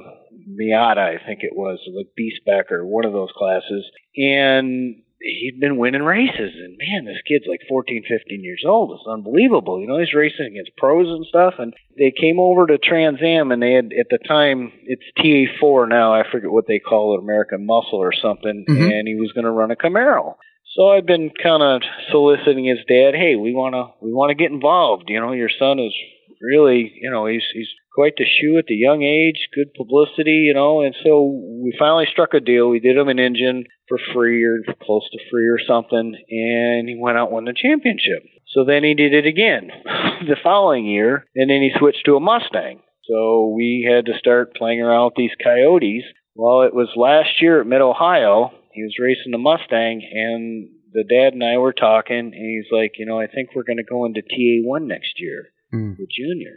Miata, 0.49 0.99
I 0.99 1.25
think 1.25 1.41
it 1.43 1.55
was, 1.55 1.79
like 1.95 2.09
Beastback 2.19 2.73
or 2.73 2.85
one 2.85 3.05
of 3.05 3.13
those 3.13 3.31
classes, 3.37 3.85
and 4.17 4.97
he'd 5.25 5.59
been 5.61 5.79
winning 5.79 6.03
races 6.03 6.53
and 6.55 6.77
man 6.79 7.05
this 7.05 7.23
kid's 7.27 7.47
like 7.49 7.61
14 7.69 8.05
15 8.09 8.45
years 8.45 8.63
old. 8.67 8.93
It's 8.93 9.09
unbelievable. 9.09 9.81
You 9.81 9.87
know 9.87 9.99
he's 9.99 10.15
racing 10.15 10.47
against 10.47 10.77
pros 10.77 11.09
and 11.09 11.25
stuff 11.27 11.55
and 11.59 11.73
they 11.97 12.13
came 12.13 12.39
over 12.39 12.67
to 12.67 12.79
trans 12.79 13.19
am 13.23 13.51
and 13.51 13.63
they 13.63 13.73
had 13.73 13.93
at 13.99 14.07
the 14.11 14.19
time 14.27 14.73
it's 14.85 15.03
ta4 15.19 15.89
now 15.89 16.13
i 16.15 16.23
forget 16.31 16.51
what 16.51 16.67
they 16.67 16.79
call 16.79 17.15
it 17.15 17.23
american 17.23 17.67
muscle 17.67 17.99
or 17.99 18.13
something 18.13 18.65
mm-hmm. 18.69 18.91
and 18.91 19.09
he 19.09 19.15
was 19.15 19.33
going 19.33 19.45
to 19.45 19.51
run 19.51 19.71
a 19.71 19.77
camaro. 19.77 20.35
So 20.77 20.89
i've 20.89 21.07
been 21.07 21.31
kind 21.31 21.63
of 21.63 21.83
soliciting 22.11 22.67
his 22.67 22.85
dad 22.89 23.15
hey 23.15 23.37
we 23.37 23.53
want 23.53 23.75
to 23.75 23.95
we 24.05 24.13
want 24.13 24.31
to 24.31 24.35
get 24.35 24.53
involved. 24.53 25.05
You 25.09 25.21
know 25.21 25.33
your 25.33 25.51
son 25.59 25.79
is 25.79 25.93
really 26.41 26.93
you 27.01 27.11
know 27.11 27.27
he's 27.27 27.45
he's 27.53 27.69
quite 27.95 28.15
the 28.17 28.25
shoe 28.25 28.59
at 28.59 28.67
the 28.67 28.75
young 28.75 29.03
age, 29.03 29.49
good 29.55 29.73
publicity, 29.75 30.45
you 30.49 30.55
know, 30.55 30.83
and 30.83 30.95
so 31.05 31.23
we 31.63 31.75
finally 31.79 32.07
struck 32.11 32.35
a 32.35 32.41
deal. 32.41 32.69
We 32.69 32.81
did 32.81 32.97
him 32.97 33.09
an 33.09 33.21
engine 33.21 33.65
for 33.89 33.99
free 34.13 34.43
or 34.45 34.59
close 34.83 35.09
to 35.13 35.19
free 35.31 35.47
or 35.47 35.59
something, 35.67 36.15
and 36.29 36.89
he 36.89 36.97
went 36.99 37.19
out 37.19 37.29
and 37.29 37.35
won 37.35 37.45
the 37.45 37.55
championship. 37.55 38.25
So 38.49 38.65
then 38.65 38.85
he 38.85 38.95
did 38.95 39.15
it 39.15 39.27
again 39.27 39.71
the 39.85 40.37
following 40.43 40.87
year, 40.87 41.27
and 41.35 41.49
then 41.49 41.63
he 41.63 41.73
switched 41.79 42.05
to 42.07 42.17
a 42.17 42.21
Mustang. 42.21 42.81
So 43.09 43.53
we 43.55 43.89
had 43.89 44.07
to 44.07 44.19
start 44.19 44.57
playing 44.57 44.81
around 44.81 45.07
with 45.07 45.15
these 45.17 45.37
coyotes. 45.43 46.05
Well, 46.35 46.63
it 46.63 46.75
was 46.75 46.89
last 46.97 47.41
year 47.41 47.61
at 47.61 47.67
Mid 47.67 47.81
Ohio. 47.81 48.51
He 48.73 48.83
was 48.83 48.97
racing 48.99 49.31
the 49.31 49.39
Mustang, 49.39 50.03
and 50.11 50.69
the 50.93 51.05
dad 51.05 51.35
and 51.35 51.45
I 51.45 51.59
were 51.59 51.73
talking, 51.73 52.17
and 52.17 52.35
he's 52.35 52.73
like, 52.73 52.93
you 52.99 53.07
know, 53.07 53.21
I 53.21 53.27
think 53.27 53.51
we're 53.55 53.65
going 53.65 53.79
to 53.79 53.85
go 53.85 54.05
into 54.05 54.23
TA1 54.23 54.87
next 54.87 55.19
year 55.19 55.47
mm. 55.73 55.99
with 55.99 56.09
Junior. 56.11 56.57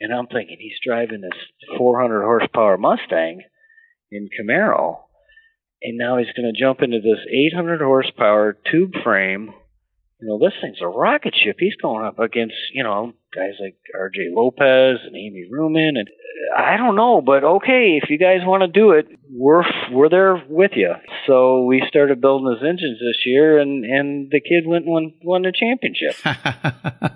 And 0.00 0.12
I'm 0.12 0.26
thinking 0.26 0.56
he's 0.58 0.78
driving 0.84 1.20
this 1.20 1.76
400 1.78 2.22
horsepower 2.22 2.76
Mustang 2.76 3.42
in 4.10 4.28
Camaro, 4.28 4.98
and 5.82 5.96
now 5.96 6.18
he's 6.18 6.32
going 6.36 6.52
to 6.52 6.60
jump 6.60 6.82
into 6.82 6.98
this 6.98 7.24
800 7.30 7.80
horsepower 7.80 8.56
tube 8.70 8.92
frame. 9.02 9.52
You 10.20 10.28
know, 10.28 10.38
this 10.38 10.54
thing's 10.60 10.80
a 10.80 10.88
rocket 10.88 11.34
ship. 11.34 11.56
He's 11.58 11.76
going 11.80 12.04
up 12.04 12.18
against, 12.18 12.56
you 12.72 12.82
know, 12.82 13.12
guys 13.34 13.54
like 13.60 13.76
R.J. 13.94 14.30
Lopez 14.30 14.98
and 15.04 15.16
Amy 15.16 15.48
Ruman, 15.50 15.98
and 15.98 16.08
I 16.56 16.76
don't 16.76 16.96
know, 16.96 17.20
but 17.20 17.44
okay, 17.44 17.98
if 18.02 18.10
you 18.10 18.18
guys 18.18 18.40
want 18.44 18.62
to 18.62 18.68
do 18.68 18.92
it, 18.92 19.06
we're 19.30 19.64
we're 19.90 20.08
there 20.08 20.42
with 20.48 20.72
you. 20.74 20.92
So 21.26 21.64
we 21.64 21.82
started 21.88 22.20
building 22.20 22.52
his 22.52 22.62
engines 22.62 22.98
this 23.00 23.24
year, 23.24 23.58
and 23.58 23.84
and 23.84 24.30
the 24.30 24.40
kid 24.40 24.66
went 24.66 24.84
and 24.84 24.92
won 24.92 25.12
won 25.22 25.42
the 25.42 25.52
championship. 25.52 26.14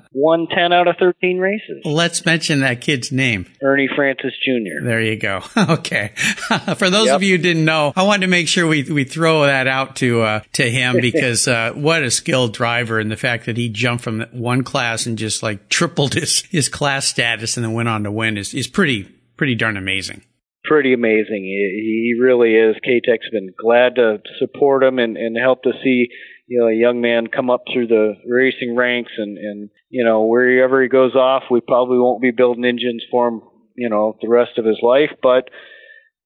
won 0.12 0.48
ten 0.48 0.72
out 0.72 0.88
of 0.88 0.96
thirteen 0.98 1.38
races. 1.38 1.82
Let's 1.84 2.24
mention 2.26 2.60
that 2.60 2.80
kid's 2.80 3.12
name, 3.12 3.46
Ernie 3.62 3.88
Francis 3.94 4.32
Jr. 4.42 4.84
There 4.84 5.00
you 5.00 5.16
go. 5.16 5.42
okay, 5.56 6.12
for 6.76 6.90
those 6.90 7.06
yep. 7.06 7.16
of 7.16 7.22
you 7.22 7.36
who 7.36 7.42
didn't 7.42 7.64
know, 7.64 7.92
I 7.94 8.02
wanted 8.02 8.22
to 8.22 8.30
make 8.30 8.48
sure 8.48 8.66
we 8.66 8.82
we 8.82 9.04
throw 9.04 9.46
that 9.46 9.68
out 9.68 9.96
to 9.96 10.22
uh, 10.22 10.40
to 10.54 10.68
him 10.68 10.96
because 11.00 11.46
uh, 11.46 11.72
what 11.74 12.02
a 12.02 12.10
skilled 12.10 12.52
driver, 12.54 12.98
and 12.98 13.10
the 13.10 13.16
fact 13.16 13.46
that 13.46 13.56
he 13.56 13.68
jumped 13.68 14.02
from 14.02 14.22
one 14.32 14.64
class 14.64 15.06
and 15.06 15.18
just 15.18 15.42
like 15.42 15.68
tripled 16.10 16.20
his 16.22 16.42
his 16.50 16.68
class 16.68 17.06
status 17.06 17.56
and 17.56 17.64
then 17.64 17.72
went 17.72 17.88
on 17.88 18.04
to 18.04 18.12
win 18.12 18.36
is 18.36 18.54
is 18.54 18.66
pretty 18.66 19.04
pretty 19.36 19.54
darn 19.54 19.76
amazing 19.76 20.22
pretty 20.64 20.92
amazing. 20.92 21.44
He, 21.44 22.12
he 22.14 22.22
really 22.22 22.54
is. 22.54 22.76
Katech's 22.86 23.30
been 23.32 23.54
glad 23.58 23.94
to 23.94 24.18
support 24.38 24.82
him 24.82 24.98
and, 24.98 25.16
and 25.16 25.34
help 25.34 25.62
to 25.62 25.72
see, 25.82 26.08
you 26.46 26.60
know, 26.60 26.66
a 26.66 26.74
young 26.74 27.00
man 27.00 27.26
come 27.26 27.48
up 27.48 27.62
through 27.72 27.86
the 27.86 28.12
racing 28.28 28.76
ranks 28.76 29.12
and, 29.16 29.38
and, 29.38 29.70
you 29.88 30.04
know, 30.04 30.24
wherever 30.24 30.82
he 30.82 30.88
goes 30.88 31.14
off, 31.14 31.44
we 31.50 31.62
probably 31.62 31.96
won't 31.96 32.20
be 32.20 32.32
building 32.32 32.66
engines 32.66 33.02
for 33.10 33.28
him, 33.28 33.40
you 33.76 33.88
know, 33.88 34.18
the 34.20 34.28
rest 34.28 34.58
of 34.58 34.66
his 34.66 34.76
life, 34.82 35.10
but 35.22 35.48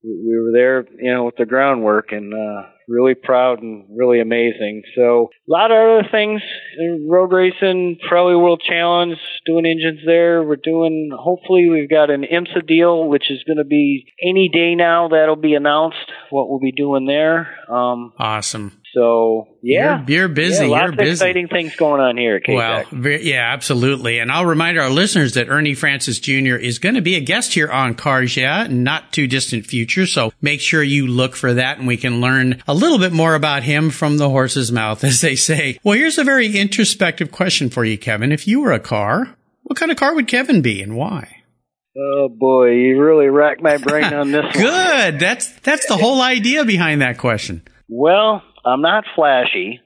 we, 0.02 0.10
we 0.10 0.40
were 0.40 0.52
there, 0.52 0.84
you 0.98 1.14
know, 1.14 1.24
with 1.24 1.36
the 1.36 1.46
groundwork 1.46 2.10
and, 2.10 2.34
uh, 2.34 2.62
really 2.88 3.14
proud 3.14 3.62
and 3.62 3.86
really 3.96 4.20
amazing. 4.20 4.82
So 4.96 5.30
a 5.48 5.50
lot 5.50 5.70
of 5.70 5.76
other 5.76 6.08
things, 6.10 6.42
road 7.08 7.32
racing, 7.32 7.98
Pirelli 8.08 8.40
World 8.40 8.62
Challenge, 8.66 9.16
doing 9.46 9.66
engines 9.66 10.00
there. 10.04 10.42
We're 10.42 10.56
doing, 10.56 11.10
hopefully 11.16 11.68
we've 11.68 11.90
got 11.90 12.10
an 12.10 12.22
IMSA 12.22 12.66
deal, 12.66 13.08
which 13.08 13.30
is 13.30 13.42
going 13.44 13.58
to 13.58 13.64
be 13.64 14.12
any 14.22 14.48
day 14.48 14.74
now. 14.74 15.08
That'll 15.08 15.36
be 15.36 15.54
announced 15.54 16.10
what 16.30 16.48
we'll 16.48 16.60
be 16.60 16.72
doing 16.72 17.06
there. 17.06 17.56
Um, 17.70 18.12
awesome. 18.18 18.81
So 18.94 19.48
yeah, 19.62 20.04
you're, 20.06 20.18
you're 20.18 20.28
busy. 20.28 20.64
Yeah, 20.64 20.70
lots 20.70 20.82
you're 20.82 20.92
busy. 20.92 21.08
of 21.08 21.12
exciting 21.14 21.48
things 21.48 21.74
going 21.76 22.00
on 22.00 22.18
here 22.18 22.36
at 22.36 22.42
Well, 22.46 22.84
yeah, 23.22 23.52
absolutely. 23.52 24.18
And 24.18 24.30
I'll 24.30 24.44
remind 24.44 24.78
our 24.78 24.90
listeners 24.90 25.34
that 25.34 25.48
Ernie 25.48 25.74
Francis 25.74 26.18
Jr. 26.20 26.56
is 26.56 26.78
going 26.78 26.96
to 26.96 27.00
be 27.00 27.14
a 27.14 27.20
guest 27.20 27.54
here 27.54 27.70
on 27.70 27.94
Cars 27.94 28.36
Yeah, 28.36 28.66
not 28.68 29.12
too 29.12 29.26
distant 29.26 29.64
future. 29.66 30.06
So 30.06 30.32
make 30.42 30.60
sure 30.60 30.82
you 30.82 31.06
look 31.06 31.36
for 31.36 31.54
that, 31.54 31.78
and 31.78 31.86
we 31.86 31.96
can 31.96 32.20
learn 32.20 32.62
a 32.68 32.74
little 32.74 32.98
bit 32.98 33.12
more 33.12 33.34
about 33.34 33.62
him 33.62 33.88
from 33.90 34.18
the 34.18 34.28
horse's 34.28 34.70
mouth, 34.70 35.04
as 35.04 35.20
they 35.22 35.36
say. 35.36 35.78
Well, 35.82 35.96
here's 35.96 36.18
a 36.18 36.24
very 36.24 36.58
introspective 36.58 37.30
question 37.30 37.70
for 37.70 37.84
you, 37.84 37.96
Kevin. 37.96 38.30
If 38.30 38.46
you 38.46 38.60
were 38.60 38.72
a 38.72 38.80
car, 38.80 39.36
what 39.62 39.78
kind 39.78 39.90
of 39.90 39.96
car 39.96 40.14
would 40.14 40.28
Kevin 40.28 40.60
be, 40.60 40.82
and 40.82 40.96
why? 40.96 41.38
Oh 41.96 42.28
boy, 42.28 42.70
you 42.70 43.02
really 43.02 43.28
racked 43.28 43.62
my 43.62 43.78
brain 43.78 44.04
on 44.12 44.32
this. 44.32 44.54
Good. 44.54 45.18
That's 45.18 45.48
that's 45.60 45.86
the 45.86 45.96
whole 45.96 46.20
idea 46.20 46.64
behind 46.64 47.02
that 47.02 47.18
question. 47.18 47.62
Well, 47.88 48.42
I'm 48.64 48.80
not 48.82 49.04
flashy. 49.14 49.80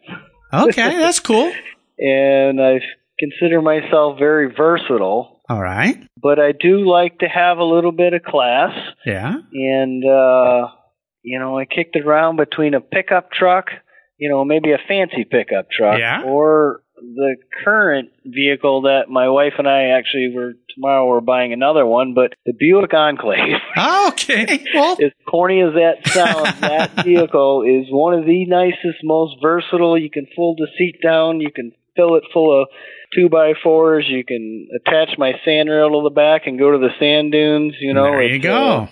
Okay, 0.52 0.96
that's 0.96 1.20
cool. 1.20 1.52
and 1.98 2.60
I 2.60 2.80
consider 3.18 3.62
myself 3.62 4.18
very 4.18 4.52
versatile. 4.54 5.40
All 5.48 5.60
right. 5.62 5.96
But 6.20 6.38
I 6.38 6.52
do 6.52 6.88
like 6.90 7.20
to 7.20 7.26
have 7.26 7.58
a 7.58 7.64
little 7.64 7.92
bit 7.92 8.12
of 8.14 8.22
class. 8.22 8.76
Yeah. 9.04 9.34
And 9.52 10.04
uh 10.04 10.68
you 11.22 11.38
know, 11.40 11.58
I 11.58 11.64
kicked 11.64 11.96
it 11.96 12.06
around 12.06 12.36
between 12.36 12.74
a 12.74 12.80
pickup 12.80 13.32
truck, 13.32 13.66
you 14.16 14.28
know, 14.30 14.44
maybe 14.44 14.72
a 14.72 14.78
fancy 14.86 15.24
pickup 15.24 15.68
truck 15.70 15.98
Yeah. 15.98 16.22
or 16.24 16.82
the 16.98 17.36
current 17.64 18.10
vehicle 18.24 18.82
that 18.82 19.08
my 19.08 19.28
wife 19.28 19.54
and 19.58 19.68
I 19.68 19.90
actually 19.98 20.32
were 20.34 20.52
tomorrow 20.74 21.06
we're 21.06 21.20
buying 21.20 21.52
another 21.52 21.84
one, 21.86 22.14
but 22.14 22.32
the 22.44 22.52
Buick 22.58 22.92
Enclave. 22.94 23.60
Okay. 23.76 24.64
Well, 24.74 24.96
as 25.02 25.12
corny 25.28 25.62
as 25.62 25.74
that 25.74 26.06
sounds, 26.08 26.60
that 26.60 27.04
vehicle 27.04 27.62
is 27.62 27.86
one 27.90 28.14
of 28.14 28.26
the 28.26 28.44
nicest, 28.46 28.98
most 29.02 29.36
versatile. 29.40 29.98
You 29.98 30.10
can 30.10 30.26
fold 30.36 30.58
the 30.58 30.68
seat 30.76 30.96
down. 31.02 31.40
You 31.40 31.50
can 31.50 31.72
fill 31.96 32.16
it 32.16 32.24
full 32.32 32.62
of 32.62 32.68
two 33.14 33.28
by 33.28 33.54
fours. 33.62 34.04
You 34.08 34.24
can 34.24 34.68
attach 34.80 35.16
my 35.18 35.32
sand 35.44 35.70
rail 35.70 35.90
to 35.90 36.02
the 36.08 36.14
back 36.14 36.42
and 36.46 36.58
go 36.58 36.72
to 36.72 36.78
the 36.78 36.90
sand 36.98 37.32
dunes. 37.32 37.74
You 37.80 37.94
know, 37.94 38.04
there 38.04 38.22
you 38.22 38.38
go. 38.38 38.54
uh, 38.54 38.86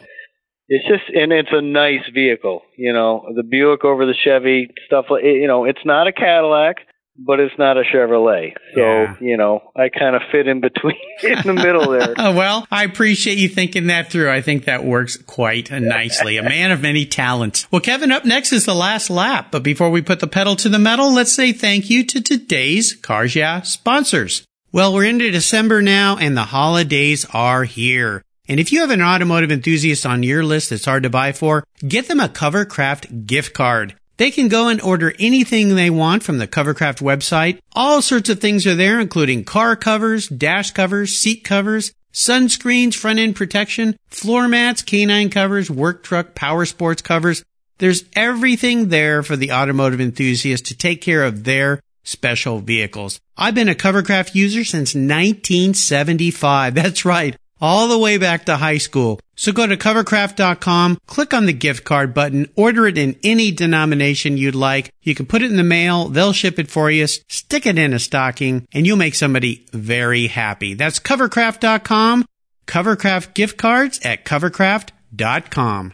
it's 0.69 0.87
just, 0.88 1.14
and 1.14 1.33
it's 1.33 1.51
a 1.53 1.61
nice 1.61 2.09
vehicle. 2.12 2.62
You 2.77 2.93
know, 2.93 3.27
the 3.35 3.43
Buick 3.43 3.85
over 3.85 4.07
the 4.07 4.14
Chevy 4.14 4.69
stuff. 4.87 5.07
Like, 5.11 5.25
you 5.25 5.47
know, 5.47 5.64
it's 5.64 5.85
not 5.85 6.07
a 6.07 6.12
Cadillac. 6.12 6.77
But 7.16 7.38
it's 7.38 7.55
not 7.59 7.77
a 7.77 7.83
Chevrolet, 7.83 8.55
so 8.74 8.81
Yeah. 8.81 9.14
you 9.20 9.37
know 9.37 9.70
I 9.77 9.88
kind 9.88 10.16
of 10.16 10.22
fit 10.33 10.48
in 10.48 10.61
between, 10.61 10.96
in 11.22 11.42
the 11.44 11.53
middle 11.55 11.90
there. 11.92 12.12
Oh, 12.18 12.33
well, 12.37 12.66
I 12.72 12.83
appreciate 12.85 13.38
you 13.38 13.48
thinking 13.48 13.87
that 13.87 14.11
through. 14.11 14.31
I 14.31 14.40
think 14.40 14.64
that 14.64 14.85
works 14.85 15.16
quite 15.16 15.70
nicely. 15.70 16.38
A 16.38 16.42
man 16.42 16.72
of 16.72 16.83
many 16.83 17.07
talents. 17.07 17.70
Well, 17.70 17.81
Kevin, 17.81 18.11
up 18.11 18.24
next 18.24 18.53
is 18.53 18.64
the 18.66 18.74
last 18.74 19.11
lap. 19.11 19.48
But 19.53 19.62
before 19.62 19.90
we 19.90 20.03
put 20.03 20.18
the 20.18 20.27
pedal 20.27 20.57
to 20.57 20.68
the 20.68 20.79
metal, 20.81 21.12
let's 21.12 21.33
say 21.33 21.53
thank 21.53 21.88
you 21.88 22.05
to 22.05 22.20
today's 22.20 22.94
Cars 22.94 23.37
Yeah 23.37 23.61
sponsors. 23.62 24.44
Well, 24.72 24.92
we're 24.92 25.05
into 25.05 25.31
December 25.31 25.83
now 25.83 26.16
and 26.16 26.37
the 26.37 26.42
holidays 26.42 27.24
are 27.33 27.62
here. 27.62 28.22
And 28.48 28.59
if 28.59 28.72
you 28.72 28.81
have 28.81 28.90
an 28.90 29.00
automotive 29.00 29.53
enthusiast 29.53 30.05
on 30.05 30.24
your 30.24 30.42
list 30.44 30.70
that's 30.70 30.85
hard 30.85 31.05
to 31.05 31.11
buy 31.11 31.31
for, 31.33 31.64
get 31.87 32.09
them 32.09 32.18
a 32.20 32.29
Covercraft 32.29 33.24
gift 33.27 33.55
card. 33.55 33.94
They 34.16 34.31
can 34.31 34.48
go 34.48 34.68
and 34.68 34.81
order 34.81 35.12
anything 35.18 35.74
they 35.74 35.90
want 35.90 36.22
from 36.22 36.38
the 36.38 36.46
Covercraft 36.46 37.03
website. 37.03 37.59
All 37.72 38.00
sorts 38.00 38.29
of 38.29 38.40
things 38.40 38.66
are 38.66 38.77
there, 38.77 39.00
including 39.00 39.44
car 39.44 39.74
covers, 39.74 40.29
dash 40.29 40.70
covers, 40.70 41.16
seat 41.16 41.42
covers, 41.42 41.92
sunscreens, 42.12 42.94
front 42.94 43.18
end 43.18 43.35
protection, 43.35 43.96
floor 44.07 44.46
mats, 44.46 44.83
canine 44.83 45.31
covers, 45.31 45.70
work 45.70 46.05
truck, 46.05 46.35
power 46.35 46.64
sports 46.64 47.03
covers. 47.03 47.44
There's 47.79 48.05
everything 48.14 48.88
there 48.88 49.24
for 49.24 49.37
the 49.37 49.50
automotive 49.50 50.00
enthusiast 50.00 50.66
to 50.66 50.77
take 50.77 51.00
care 51.00 51.24
of 51.24 51.42
their 51.42 51.81
special 52.05 52.61
vehicles. 52.61 53.20
I've 53.37 53.55
been 53.55 53.68
a 53.68 53.74
Covercraft 53.74 54.35
user 54.35 54.62
since 54.64 54.94
1975. 54.94 56.74
That's 56.77 57.05
right. 57.05 57.37
All 57.64 57.88
the 57.88 57.96
way 57.96 58.18
back 58.18 58.44
to 58.44 58.59
high 58.59 58.77
school. 58.77 59.18
So 59.37 59.50
go 59.50 59.66
to 59.66 59.79
covercraft.com, 59.79 60.98
click 61.07 61.33
on 61.33 61.46
the 61.46 61.55
gift 61.55 61.83
card 61.83 62.12
button, 62.12 62.50
order 62.57 62.87
it 62.87 62.98
in 62.98 63.16
any 63.24 63.53
denomination 63.53 64.37
you'd 64.37 64.55
like. 64.55 64.92
You 65.03 65.14
can 65.14 65.24
put 65.24 65.40
it 65.40 65.50
in 65.50 65.57
the 65.57 65.62
mail, 65.62 66.11
they'll 66.11 66.35
ship 66.35 66.59
it 66.59 66.70
for 66.70 66.90
you, 66.90 67.07
stick 67.07 67.64
it 67.64 67.79
in 67.79 67.94
a 67.94 67.98
stocking, 67.98 68.66
and 68.74 68.87
you'll 68.87 68.98
make 68.98 69.14
somebody 69.14 69.64
very 69.72 70.27
happy. 70.27 70.74
That's 70.74 70.98
covercraft.com, 70.98 72.27
covercraft 72.66 73.33
gift 73.33 73.57
cards 73.57 73.98
at 74.05 74.27
covercraft.com. 74.27 75.92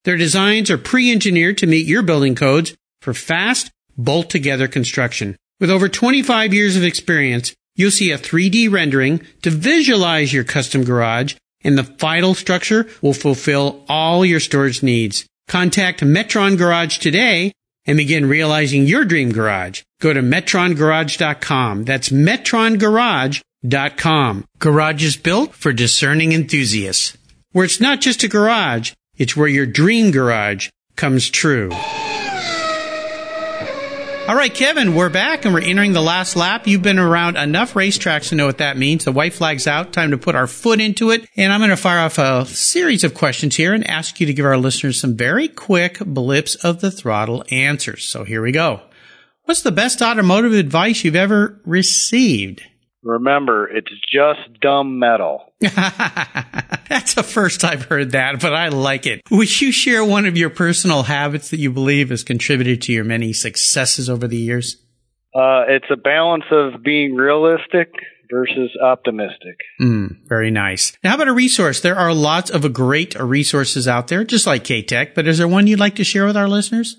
Their 0.04 0.18
designs 0.18 0.70
are 0.70 0.76
pre-engineered 0.76 1.56
to 1.58 1.66
meet 1.66 1.86
your 1.86 2.02
building 2.02 2.34
codes 2.34 2.74
for 3.00 3.14
fast, 3.14 3.70
bolt 3.96 4.28
together 4.28 4.68
construction. 4.68 5.34
With 5.60 5.70
over 5.70 5.88
25 5.88 6.52
years 6.52 6.76
of 6.76 6.84
experience, 6.84 7.54
you'll 7.74 7.90
see 7.90 8.10
a 8.10 8.18
3D 8.18 8.70
rendering 8.70 9.22
to 9.42 9.50
visualize 9.50 10.30
your 10.30 10.44
custom 10.44 10.84
garage 10.84 11.36
and 11.62 11.78
the 11.78 11.84
final 11.84 12.34
structure 12.34 12.86
will 13.00 13.14
fulfill 13.14 13.82
all 13.88 14.26
your 14.26 14.40
storage 14.40 14.82
needs. 14.82 15.24
Contact 15.48 16.00
Metron 16.00 16.58
Garage 16.58 16.98
today 16.98 17.52
and 17.86 17.96
begin 17.96 18.28
realizing 18.28 18.86
your 18.86 19.04
dream 19.04 19.30
garage. 19.32 19.82
Go 20.00 20.12
to 20.12 20.20
metrongarage.com. 20.20 21.84
That's 21.84 22.08
metrongarage.com. 22.10 24.44
Garage 24.58 25.04
is 25.04 25.16
built 25.16 25.54
for 25.54 25.72
discerning 25.72 26.32
enthusiasts. 26.32 27.16
Where 27.52 27.64
it's 27.64 27.80
not 27.80 28.00
just 28.00 28.24
a 28.24 28.28
garage, 28.28 28.92
it's 29.16 29.36
where 29.36 29.48
your 29.48 29.66
dream 29.66 30.10
garage 30.10 30.70
comes 30.96 31.30
true. 31.30 31.70
All 34.26 34.34
right, 34.34 34.54
Kevin, 34.54 34.94
we're 34.94 35.10
back 35.10 35.44
and 35.44 35.52
we're 35.52 35.60
entering 35.60 35.92
the 35.92 36.00
last 36.00 36.34
lap. 36.34 36.66
You've 36.66 36.80
been 36.80 36.98
around 36.98 37.36
enough 37.36 37.74
racetracks 37.74 38.30
to 38.30 38.34
know 38.34 38.46
what 38.46 38.56
that 38.56 38.78
means. 38.78 39.04
The 39.04 39.12
white 39.12 39.34
flag's 39.34 39.66
out. 39.66 39.92
Time 39.92 40.12
to 40.12 40.18
put 40.18 40.34
our 40.34 40.46
foot 40.46 40.80
into 40.80 41.10
it. 41.10 41.28
And 41.36 41.52
I'm 41.52 41.60
going 41.60 41.68
to 41.68 41.76
fire 41.76 41.98
off 41.98 42.16
a 42.16 42.46
series 42.46 43.04
of 43.04 43.12
questions 43.12 43.54
here 43.56 43.74
and 43.74 43.86
ask 43.86 44.18
you 44.20 44.26
to 44.26 44.32
give 44.32 44.46
our 44.46 44.56
listeners 44.56 44.98
some 44.98 45.14
very 45.14 45.46
quick 45.46 45.98
blips 45.98 46.54
of 46.54 46.80
the 46.80 46.90
throttle 46.90 47.44
answers. 47.50 48.06
So 48.06 48.24
here 48.24 48.40
we 48.40 48.50
go. 48.50 48.80
What's 49.44 49.60
the 49.60 49.70
best 49.70 50.00
automotive 50.00 50.54
advice 50.54 51.04
you've 51.04 51.16
ever 51.16 51.60
received? 51.66 52.62
Remember, 53.04 53.68
it's 53.68 53.90
just 54.10 54.60
dumb 54.60 54.98
metal. 54.98 55.52
That's 55.60 57.14
the 57.14 57.22
first 57.22 57.62
I've 57.62 57.84
heard 57.84 58.12
that, 58.12 58.40
but 58.40 58.54
I 58.54 58.68
like 58.68 59.06
it. 59.06 59.20
Would 59.30 59.60
you 59.60 59.72
share 59.72 60.04
one 60.04 60.24
of 60.24 60.38
your 60.38 60.50
personal 60.50 61.04
habits 61.04 61.50
that 61.50 61.58
you 61.58 61.70
believe 61.70 62.08
has 62.08 62.24
contributed 62.24 62.80
to 62.82 62.92
your 62.92 63.04
many 63.04 63.32
successes 63.34 64.08
over 64.08 64.26
the 64.26 64.38
years? 64.38 64.78
Uh, 65.34 65.64
it's 65.68 65.86
a 65.90 65.96
balance 65.96 66.44
of 66.50 66.82
being 66.82 67.14
realistic 67.14 67.92
versus 68.30 68.70
optimistic. 68.82 69.58
Mm, 69.80 70.26
very 70.26 70.50
nice. 70.50 70.96
Now, 71.02 71.10
how 71.10 71.16
about 71.16 71.28
a 71.28 71.32
resource? 71.32 71.80
There 71.80 71.96
are 71.96 72.14
lots 72.14 72.50
of 72.50 72.72
great 72.72 73.14
resources 73.20 73.86
out 73.86 74.08
there, 74.08 74.24
just 74.24 74.46
like 74.46 74.64
Katech, 74.64 75.14
but 75.14 75.26
is 75.26 75.38
there 75.38 75.48
one 75.48 75.66
you'd 75.66 75.80
like 75.80 75.96
to 75.96 76.04
share 76.04 76.24
with 76.24 76.36
our 76.36 76.48
listeners? 76.48 76.96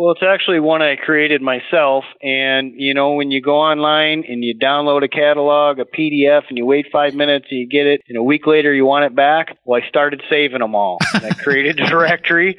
Well, 0.00 0.12
it's 0.12 0.22
actually 0.26 0.60
one 0.60 0.80
I 0.80 0.96
created 0.96 1.42
myself. 1.42 2.04
And, 2.22 2.72
you 2.74 2.94
know, 2.94 3.12
when 3.16 3.30
you 3.30 3.42
go 3.42 3.56
online 3.56 4.24
and 4.26 4.42
you 4.42 4.58
download 4.58 5.04
a 5.04 5.08
catalog, 5.08 5.78
a 5.78 5.84
PDF, 5.84 6.44
and 6.48 6.56
you 6.56 6.64
wait 6.64 6.86
five 6.90 7.14
minutes 7.14 7.48
and 7.50 7.60
you 7.60 7.68
get 7.68 7.86
it, 7.86 8.00
and 8.08 8.16
a 8.16 8.22
week 8.22 8.46
later 8.46 8.72
you 8.72 8.86
want 8.86 9.04
it 9.04 9.14
back, 9.14 9.58
well, 9.66 9.78
I 9.78 9.86
started 9.90 10.22
saving 10.30 10.60
them 10.60 10.74
all. 10.74 10.96
And 11.12 11.26
I 11.26 11.34
created 11.34 11.80
a 11.80 11.86
directory 11.90 12.56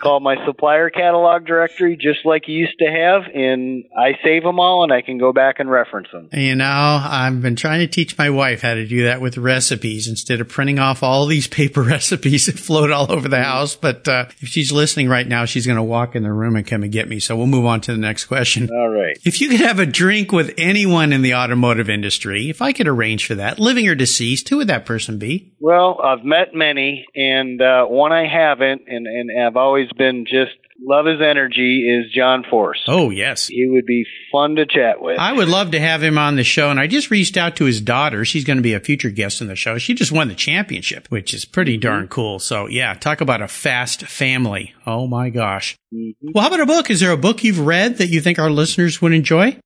called 0.00 0.22
my 0.22 0.36
supplier 0.44 0.90
catalog 0.90 1.46
directory, 1.46 1.96
just 1.96 2.26
like 2.26 2.46
you 2.46 2.58
used 2.58 2.78
to 2.80 2.90
have. 2.90 3.22
And 3.34 3.84
I 3.96 4.18
save 4.22 4.42
them 4.42 4.60
all 4.60 4.84
and 4.84 4.92
I 4.92 5.00
can 5.00 5.16
go 5.16 5.32
back 5.32 5.60
and 5.60 5.70
reference 5.70 6.08
them. 6.12 6.28
You 6.30 6.56
know, 6.56 6.66
I've 6.66 7.40
been 7.40 7.56
trying 7.56 7.80
to 7.80 7.86
teach 7.86 8.18
my 8.18 8.28
wife 8.28 8.60
how 8.60 8.74
to 8.74 8.86
do 8.86 9.04
that 9.04 9.22
with 9.22 9.38
recipes 9.38 10.08
instead 10.08 10.42
of 10.42 10.50
printing 10.50 10.78
off 10.78 11.02
all 11.02 11.24
these 11.24 11.48
paper 11.48 11.80
recipes 11.82 12.44
that 12.44 12.58
float 12.58 12.90
all 12.90 13.10
over 13.10 13.30
the 13.30 13.42
house. 13.42 13.76
But 13.76 14.06
uh, 14.06 14.26
if 14.42 14.50
she's 14.50 14.70
listening 14.70 15.08
right 15.08 15.26
now, 15.26 15.46
she's 15.46 15.64
going 15.64 15.76
to 15.76 15.82
walk 15.82 16.14
in 16.14 16.22
the 16.22 16.32
room 16.34 16.54
and 16.54 16.66
come 16.66 16.81
and 16.82 16.92
get 16.92 17.08
me. 17.08 17.20
So 17.20 17.36
we'll 17.36 17.46
move 17.46 17.66
on 17.66 17.80
to 17.82 17.92
the 17.92 17.98
next 17.98 18.26
question. 18.26 18.68
All 18.72 18.88
right. 18.88 19.18
If 19.24 19.40
you 19.40 19.48
could 19.48 19.60
have 19.60 19.78
a 19.78 19.86
drink 19.86 20.32
with 20.32 20.54
anyone 20.56 21.12
in 21.12 21.22
the 21.22 21.34
automotive 21.34 21.88
industry, 21.88 22.48
if 22.50 22.62
I 22.62 22.72
could 22.72 22.88
arrange 22.88 23.26
for 23.26 23.34
that, 23.34 23.58
living 23.58 23.88
or 23.88 23.94
deceased, 23.94 24.48
who 24.48 24.58
would 24.58 24.68
that 24.68 24.86
person 24.86 25.18
be? 25.18 25.52
Well, 25.60 26.00
I've 26.02 26.24
met 26.24 26.54
many, 26.54 27.06
and 27.14 27.60
uh, 27.60 27.84
one 27.86 28.12
I 28.12 28.26
haven't, 28.26 28.82
and, 28.86 29.06
and 29.06 29.30
I've 29.46 29.56
always 29.56 29.88
been 29.92 30.24
just 30.24 30.56
love 30.84 31.06
his 31.06 31.20
energy 31.20 31.86
is 31.88 32.12
John 32.12 32.44
Force. 32.48 32.82
Oh, 32.86 33.10
yes. 33.10 33.46
He 33.48 33.68
would 33.68 33.86
be 33.86 34.04
fun 34.30 34.56
to 34.56 34.66
chat 34.66 35.00
with. 35.00 35.18
I 35.18 35.32
would 35.32 35.48
love 35.48 35.72
to 35.72 35.80
have 35.80 36.02
him 36.02 36.18
on 36.18 36.36
the 36.36 36.44
show. 36.44 36.70
And 36.70 36.80
I 36.80 36.86
just 36.86 37.10
reached 37.10 37.36
out 37.36 37.56
to 37.56 37.64
his 37.64 37.80
daughter. 37.80 38.24
She's 38.24 38.44
going 38.44 38.56
to 38.56 38.62
be 38.62 38.74
a 38.74 38.80
future 38.80 39.10
guest 39.10 39.40
on 39.40 39.48
the 39.48 39.56
show. 39.56 39.78
She 39.78 39.94
just 39.94 40.12
won 40.12 40.28
the 40.28 40.34
championship, 40.34 41.08
which 41.08 41.32
is 41.34 41.44
pretty 41.44 41.74
mm-hmm. 41.74 41.80
darn 41.88 42.08
cool. 42.08 42.38
So 42.38 42.66
yeah, 42.66 42.94
talk 42.94 43.20
about 43.20 43.42
a 43.42 43.48
fast 43.48 44.02
family. 44.02 44.74
Oh 44.86 45.06
my 45.06 45.30
gosh. 45.30 45.76
Mm-hmm. 45.94 46.30
Well, 46.34 46.42
how 46.42 46.48
about 46.48 46.60
a 46.60 46.66
book? 46.66 46.90
Is 46.90 47.00
there 47.00 47.12
a 47.12 47.16
book 47.16 47.44
you've 47.44 47.60
read 47.60 47.98
that 47.98 48.08
you 48.08 48.20
think 48.20 48.38
our 48.38 48.50
listeners 48.50 49.00
would 49.00 49.12
enjoy? 49.12 49.58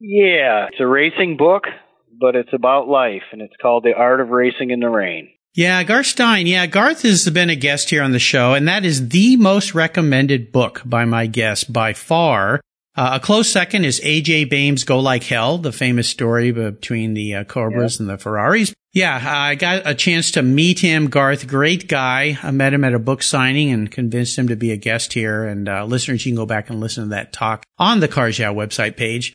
Yeah, 0.00 0.68
it's 0.68 0.80
a 0.80 0.86
racing 0.86 1.36
book, 1.36 1.64
but 2.18 2.34
it's 2.34 2.52
about 2.54 2.88
life 2.88 3.22
and 3.32 3.42
it's 3.42 3.56
called 3.60 3.84
The 3.84 3.94
Art 3.94 4.20
of 4.20 4.30
Racing 4.30 4.70
in 4.70 4.80
the 4.80 4.88
Rain. 4.88 5.30
Yeah, 5.54 5.82
Garth 5.82 6.06
Stein. 6.06 6.46
Yeah, 6.46 6.66
Garth 6.66 7.02
has 7.02 7.28
been 7.28 7.50
a 7.50 7.56
guest 7.56 7.90
here 7.90 8.04
on 8.04 8.12
the 8.12 8.20
show, 8.20 8.54
and 8.54 8.68
that 8.68 8.84
is 8.84 9.08
the 9.08 9.36
most 9.36 9.74
recommended 9.74 10.52
book 10.52 10.80
by 10.84 11.04
my 11.04 11.26
guest 11.26 11.72
by 11.72 11.92
far. 11.92 12.60
Uh, 12.96 13.12
a 13.14 13.20
close 13.20 13.48
second 13.48 13.84
is 13.84 14.00
AJ 14.00 14.48
Baime's 14.48 14.84
Go 14.84 15.00
Like 15.00 15.24
Hell, 15.24 15.58
the 15.58 15.72
famous 15.72 16.08
story 16.08 16.52
between 16.52 17.14
the 17.14 17.34
uh, 17.34 17.44
Cobras 17.44 17.96
yeah. 17.96 18.02
and 18.02 18.10
the 18.10 18.18
Ferraris. 18.18 18.72
Yeah, 18.92 19.20
I 19.24 19.54
got 19.54 19.82
a 19.86 19.94
chance 19.94 20.32
to 20.32 20.42
meet 20.42 20.80
him. 20.80 21.08
Garth, 21.08 21.46
great 21.46 21.88
guy. 21.88 22.38
I 22.42 22.50
met 22.50 22.74
him 22.74 22.84
at 22.84 22.94
a 22.94 22.98
book 22.98 23.22
signing 23.22 23.70
and 23.70 23.90
convinced 23.90 24.36
him 24.36 24.48
to 24.48 24.56
be 24.56 24.72
a 24.72 24.76
guest 24.76 25.12
here. 25.12 25.44
And 25.44 25.68
uh, 25.68 25.84
listeners, 25.84 26.26
you 26.26 26.32
can 26.32 26.36
go 26.36 26.46
back 26.46 26.70
and 26.70 26.80
listen 26.80 27.04
to 27.04 27.10
that 27.10 27.32
talk 27.32 27.64
on 27.78 28.00
the 28.00 28.08
Cars 28.08 28.38
Yeah 28.38 28.52
website 28.52 28.96
page. 28.96 29.32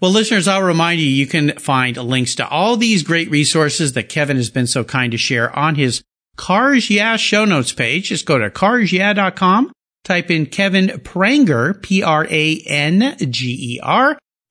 Well, 0.00 0.10
listeners, 0.10 0.48
I'll 0.48 0.62
remind 0.62 1.00
you, 1.00 1.06
you 1.06 1.26
can 1.26 1.52
find 1.52 1.96
links 1.96 2.34
to 2.36 2.48
all 2.48 2.76
these 2.76 3.02
great 3.02 3.30
resources 3.30 3.92
that 3.92 4.08
Kevin 4.08 4.36
has 4.36 4.50
been 4.50 4.66
so 4.66 4.84
kind 4.84 5.12
to 5.12 5.18
share 5.18 5.56
on 5.56 5.76
his 5.76 6.02
Cars 6.36 6.90
Yeah 6.90 7.16
show 7.16 7.44
notes 7.44 7.72
page. 7.72 8.08
Just 8.08 8.26
go 8.26 8.38
to 8.38 8.50
carsyeah.com, 8.50 9.72
type 10.02 10.30
in 10.30 10.46
Kevin 10.46 10.88
Pranger, 10.88 11.80
P-R-A-N-G-E-R. 11.80 12.18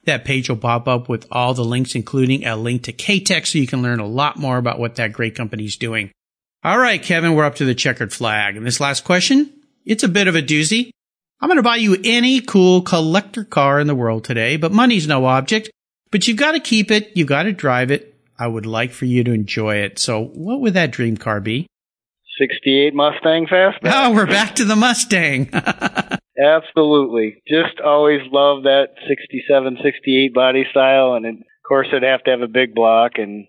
That 0.06 0.26
page 0.26 0.50
will 0.50 0.58
pop 0.58 0.88
up 0.88 1.08
with 1.08 1.28
all 1.32 1.54
the 1.54 1.64
links, 1.64 1.96
including 1.96 2.46
a 2.46 2.56
link 2.56 2.84
to 2.84 2.94
Katech 2.94 3.46
so 3.46 3.58
you 3.58 3.68
can 3.68 3.82
learn 3.82 4.00
a 4.00 4.08
lot 4.08 4.38
more 4.38 4.58
about 4.58 4.80
what 4.80 4.96
that 4.96 5.14
great 5.14 5.36
company 5.36 5.66
is 5.66 5.78
doing. 5.78 6.12
All 6.64 6.78
right, 6.78 7.02
Kevin, 7.02 7.36
we're 7.36 7.46
up 7.46 7.56
to 7.56 7.66
the 7.66 7.76
checkered 7.76 8.14
flag. 8.14 8.56
And 8.58 8.66
this 8.66 8.80
last 8.80 9.04
question, 9.04 9.54
it's 9.86 10.04
a 10.04 10.10
bit 10.10 10.28
of 10.28 10.36
a 10.36 10.42
doozy. 10.42 10.92
I'm 11.44 11.50
going 11.50 11.58
to 11.58 11.62
buy 11.62 11.76
you 11.76 11.98
any 12.06 12.40
cool 12.40 12.84
collector 12.84 13.44
car 13.44 13.82
in 13.82 13.88
the 13.88 13.96
world 13.96 14.24
today, 14.24 14.56
but 14.56 14.72
money's 14.72 15.10
no 15.10 15.26
object. 15.26 15.70
But 16.10 16.26
you've 16.26 16.38
got 16.38 16.54
to 16.54 16.62
keep 16.62 16.90
it. 16.90 17.12
You've 17.18 17.28
got 17.28 17.44
to 17.44 17.52
drive 17.52 17.92
it. 17.92 18.16
I 18.40 18.48
would 18.48 18.66
like 18.66 18.94
for 18.94 19.04
you 19.04 19.26
to 19.26 19.34
enjoy 19.34 19.76
it. 19.76 20.00
So 20.00 20.24
what 20.24 20.62
would 20.62 20.76
that 20.76 20.92
dream 20.92 21.18
car 21.18 21.42
be? 21.42 21.68
68 22.40 22.94
Mustang 22.94 23.48
Fastback. 23.48 23.92
Oh, 23.92 24.14
we're 24.14 24.26
back 24.26 24.56
to 24.56 24.64
the 24.64 24.78
Mustang. 24.78 25.50
Absolutely. 25.54 27.44
Just 27.46 27.82
always 27.84 28.22
love 28.32 28.64
that 28.64 28.92
67, 29.10 29.80
68 29.84 30.34
body 30.34 30.64
style. 30.72 31.16
And 31.16 31.26
of 31.26 31.36
course, 31.68 31.88
it'd 31.92 32.04
have 32.04 32.24
to 32.24 32.32
have 32.32 32.42
a 32.42 32.48
big 32.48 32.74
block 32.74 33.18
and 33.18 33.48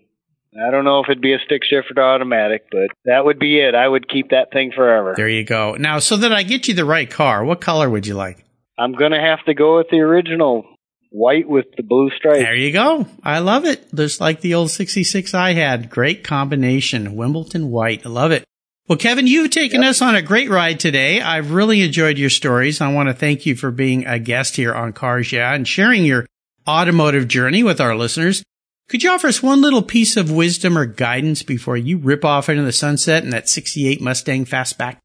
I 0.55 0.71
don't 0.71 0.85
know 0.85 1.01
if 1.01 1.09
it'd 1.09 1.21
be 1.21 1.33
a 1.33 1.39
stick 1.45 1.63
shift 1.63 1.91
or 1.95 2.01
automatic, 2.01 2.67
but 2.71 2.87
that 3.03 3.25
would 3.25 3.39
be 3.39 3.59
it. 3.59 3.75
I 3.75 3.87
would 3.87 4.07
keep 4.07 4.29
that 4.29 4.51
thing 4.51 4.71
forever. 4.73 5.13
There 5.15 5.27
you 5.27 5.43
go. 5.43 5.75
Now, 5.75 5.99
so 5.99 6.15
that 6.17 6.31
I 6.31 6.43
get 6.43 6.67
you 6.67 6.73
the 6.73 6.85
right 6.85 7.09
car, 7.09 7.43
what 7.43 7.59
color 7.59 7.89
would 7.89 8.07
you 8.07 8.13
like? 8.13 8.45
I'm 8.77 8.93
going 8.93 9.11
to 9.11 9.19
have 9.19 9.43
to 9.45 9.53
go 9.53 9.77
with 9.77 9.87
the 9.89 9.99
original 9.99 10.65
white 11.11 11.47
with 11.47 11.65
the 11.75 11.83
blue 11.83 12.09
stripe. 12.17 12.39
There 12.39 12.55
you 12.55 12.71
go. 12.71 13.05
I 13.23 13.39
love 13.39 13.65
it. 13.65 13.93
Just 13.93 14.21
like 14.21 14.41
the 14.41 14.53
old 14.53 14.71
66 14.71 15.33
I 15.33 15.53
had. 15.53 15.89
Great 15.89 16.23
combination. 16.23 17.15
Wimbledon 17.15 17.69
white. 17.69 18.05
I 18.05 18.09
love 18.09 18.31
it. 18.31 18.43
Well, 18.87 18.97
Kevin, 18.97 19.25
you've 19.25 19.49
taken 19.49 19.81
yep. 19.81 19.91
us 19.91 20.01
on 20.01 20.15
a 20.15 20.21
great 20.21 20.49
ride 20.49 20.79
today. 20.79 21.19
I've 21.19 21.51
really 21.51 21.81
enjoyed 21.81 22.17
your 22.17 22.29
stories. 22.29 22.81
I 22.81 22.93
want 22.93 23.09
to 23.09 23.15
thank 23.15 23.45
you 23.45 23.55
for 23.55 23.71
being 23.71 24.05
a 24.05 24.19
guest 24.19 24.55
here 24.55 24.73
on 24.73 24.93
Cars 24.93 25.31
Yeah 25.31 25.53
and 25.53 25.67
sharing 25.67 26.05
your 26.05 26.27
automotive 26.67 27.27
journey 27.27 27.63
with 27.63 27.81
our 27.81 27.95
listeners. 27.95 28.43
Could 28.87 29.01
you 29.01 29.09
offer 29.09 29.25
us 29.27 29.41
one 29.41 29.61
little 29.61 29.81
piece 29.81 30.15
of 30.15 30.31
wisdom 30.31 30.77
or 30.77 30.85
guidance 30.85 31.41
before 31.41 31.75
you 31.75 31.97
rip 31.97 32.23
off 32.23 32.49
into 32.49 32.61
the 32.61 32.71
sunset 32.71 33.23
in 33.23 33.31
that 33.31 33.49
68 33.49 33.99
Mustang 33.99 34.45
fastback? 34.45 34.97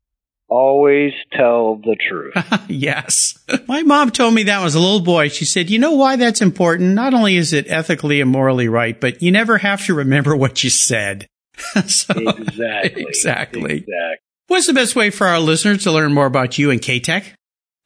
Always 0.49 1.13
tell 1.33 1.77
the 1.77 1.97
truth. 2.09 2.35
yes. 2.69 3.39
My 3.69 3.83
mom 3.83 4.11
told 4.11 4.35
me 4.35 4.43
that 4.45 4.63
was 4.63 4.75
a 4.75 4.81
little 4.81 5.01
boy. 5.01 5.29
She 5.29 5.47
said, 5.47 5.71
you 5.71 5.79
know 5.79 5.93
why 5.93 6.17
that's 6.17 6.43
important? 6.43 6.95
Not 6.95 7.15
only 7.15 7.37
is 7.37 7.55
it 7.55 7.71
ethically 7.71 8.21
and 8.21 8.31
morally 8.31 8.69
right, 8.69 9.01
but 9.01 9.23
you 9.23 9.31
never 9.31 9.57
have 9.59 9.87
to 9.87 9.95
remember 9.95 10.37
what 10.37 10.63
you 10.63 10.69
said. 10.69 11.27
so, 11.87 12.13
exactly. 12.17 13.03
Exactly. 13.03 13.77
Exactly. 13.79 14.19
What's 14.49 14.67
the 14.67 14.75
best 14.75 14.95
way 14.97 15.09
for 15.11 15.27
our 15.27 15.39
listeners 15.39 15.85
to 15.85 15.93
learn 15.93 16.13
more 16.13 16.27
about 16.27 16.59
you 16.59 16.71
and 16.71 16.83
Katech? 16.83 17.25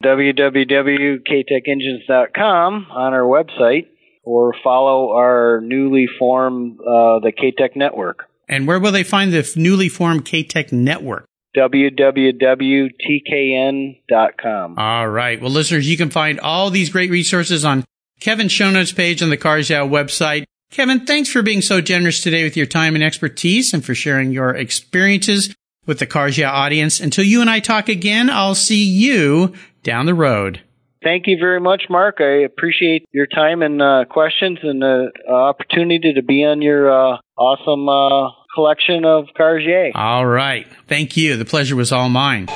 www.katechengines.com 0.03 2.87
on 2.89 3.13
our 3.13 3.21
website 3.21 3.85
or 4.25 4.53
follow 4.63 5.11
our 5.11 5.61
newly 5.61 6.07
formed 6.19 6.79
uh, 6.79 7.19
the 7.19 7.31
Katech 7.31 7.75
network. 7.75 8.27
And 8.47 8.67
where 8.67 8.79
will 8.79 8.91
they 8.91 9.03
find 9.03 9.31
the 9.31 9.49
newly 9.55 9.89
formed 9.89 10.25
Katech 10.25 10.71
network? 10.71 11.25
www.tkn.com. 11.55 12.89
All 14.77 15.07
right. 15.07 15.39
Well, 15.41 15.51
listeners, 15.51 15.89
you 15.89 15.95
can 15.95 16.09
find 16.09 16.39
all 16.41 16.69
these 16.69 16.89
great 16.89 17.09
resources 17.09 17.63
on 17.63 17.85
Kevin's 18.19 18.51
show 18.51 18.69
notes 18.71 18.91
page 18.91 19.23
on 19.23 19.29
the 19.29 19.37
Cars 19.37 19.69
website. 19.69 20.43
Kevin, 20.71 21.05
thanks 21.05 21.29
for 21.29 21.41
being 21.41 21.61
so 21.61 21.79
generous 21.79 22.21
today 22.21 22.43
with 22.43 22.57
your 22.57 22.65
time 22.65 22.95
and 22.95 23.03
expertise 23.03 23.73
and 23.73 23.85
for 23.85 23.95
sharing 23.95 24.31
your 24.31 24.53
experiences 24.53 25.55
with 25.85 25.99
the 25.99 26.05
Cars 26.05 26.37
Yeah 26.37 26.51
audience. 26.51 26.99
Until 26.99 27.23
you 27.23 27.39
and 27.41 27.49
I 27.49 27.61
talk 27.61 27.87
again, 27.87 28.29
I'll 28.29 28.55
see 28.55 28.83
you 28.83 29.53
down 29.83 30.05
the 30.07 30.13
road 30.13 30.61
thank 31.05 31.27
you 31.27 31.37
very 31.39 31.61
much, 31.61 31.83
Mark. 31.89 32.15
I 32.19 32.43
appreciate 32.43 33.05
your 33.13 33.27
time 33.27 33.61
and 33.61 33.81
uh, 33.81 34.05
questions 34.09 34.59
and 34.63 34.81
the 34.81 35.11
uh, 35.29 35.31
opportunity 35.31 36.13
to 36.13 36.23
be 36.23 36.43
on 36.43 36.61
your 36.61 36.91
uh, 36.91 37.17
awesome 37.37 37.87
uh, 37.87 38.31
collection 38.55 39.05
of 39.05 39.25
Cars 39.37 39.63
Yeah. 39.65 39.91
All 39.95 40.25
right. 40.25 40.67
Thank 40.87 41.15
you. 41.15 41.37
The 41.37 41.45
pleasure 41.45 41.75
was 41.75 41.91
all 41.91 42.09
mine. 42.09 42.49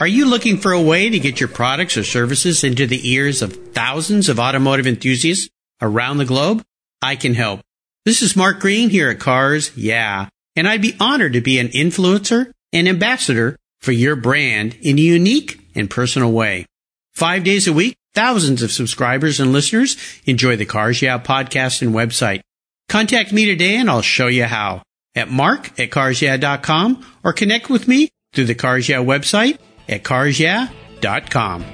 Are 0.00 0.06
you 0.06 0.24
looking 0.24 0.56
for 0.56 0.72
a 0.72 0.80
way 0.80 1.10
to 1.10 1.18
get 1.18 1.40
your 1.40 1.50
products 1.50 1.96
or 1.96 2.04
services 2.04 2.64
into 2.64 2.86
the 2.86 3.12
ears 3.12 3.42
of 3.42 3.54
thousands 3.74 4.30
of 4.30 4.40
automotive 4.40 4.86
enthusiasts 4.86 5.50
around 5.82 6.16
the 6.16 6.24
globe? 6.24 6.62
I 7.02 7.16
can 7.16 7.34
help. 7.34 7.60
This 8.06 8.22
is 8.22 8.34
Mark 8.34 8.60
Green 8.60 8.88
here 8.88 9.10
at 9.10 9.20
Cars 9.20 9.70
Yeah, 9.76 10.28
and 10.56 10.66
I'd 10.66 10.80
be 10.80 10.96
honored 10.98 11.34
to 11.34 11.42
be 11.42 11.58
an 11.58 11.68
influencer 11.68 12.50
and 12.72 12.88
ambassador 12.88 13.56
for 13.80 13.92
your 13.92 14.16
brand 14.16 14.76
in 14.82 14.98
a 14.98 15.02
unique 15.02 15.60
and 15.74 15.88
personal 15.90 16.32
way. 16.32 16.66
Five 17.12 17.44
days 17.44 17.66
a 17.66 17.72
week, 17.72 17.96
thousands 18.14 18.62
of 18.62 18.72
subscribers 18.72 19.40
and 19.40 19.52
listeners 19.52 19.96
enjoy 20.26 20.56
the 20.56 20.66
Cars 20.66 21.02
Yeah 21.02 21.18
podcast 21.18 21.82
and 21.82 21.94
website. 21.94 22.40
Contact 22.88 23.32
me 23.32 23.44
today 23.46 23.76
and 23.76 23.90
I'll 23.90 24.02
show 24.02 24.26
you 24.26 24.44
how 24.44 24.82
at 25.14 25.30
mark 25.30 25.78
at 25.78 25.90
carsyeah.com 25.90 27.06
or 27.24 27.32
connect 27.32 27.70
with 27.70 27.88
me 27.88 28.10
through 28.32 28.46
the 28.46 28.54
Cars 28.54 28.88
Yeah 28.88 28.98
website 28.98 29.58
at 29.88 30.02
carsyeah.com. 30.04 31.64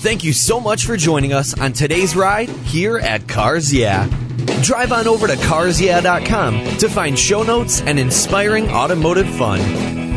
Thank 0.00 0.22
you 0.22 0.32
so 0.32 0.60
much 0.60 0.86
for 0.86 0.96
joining 0.96 1.32
us 1.32 1.58
on 1.58 1.72
today's 1.72 2.14
ride 2.14 2.48
here 2.48 2.98
at 2.98 3.26
Cars 3.26 3.74
Yeah. 3.74 4.06
Drive 4.62 4.92
on 4.92 5.08
over 5.08 5.26
to 5.26 5.34
carsyeah.com 5.34 6.78
to 6.78 6.88
find 6.88 7.18
show 7.18 7.42
notes 7.42 7.80
and 7.82 7.98
inspiring 7.98 8.70
automotive 8.70 9.28
fun. 9.30 9.97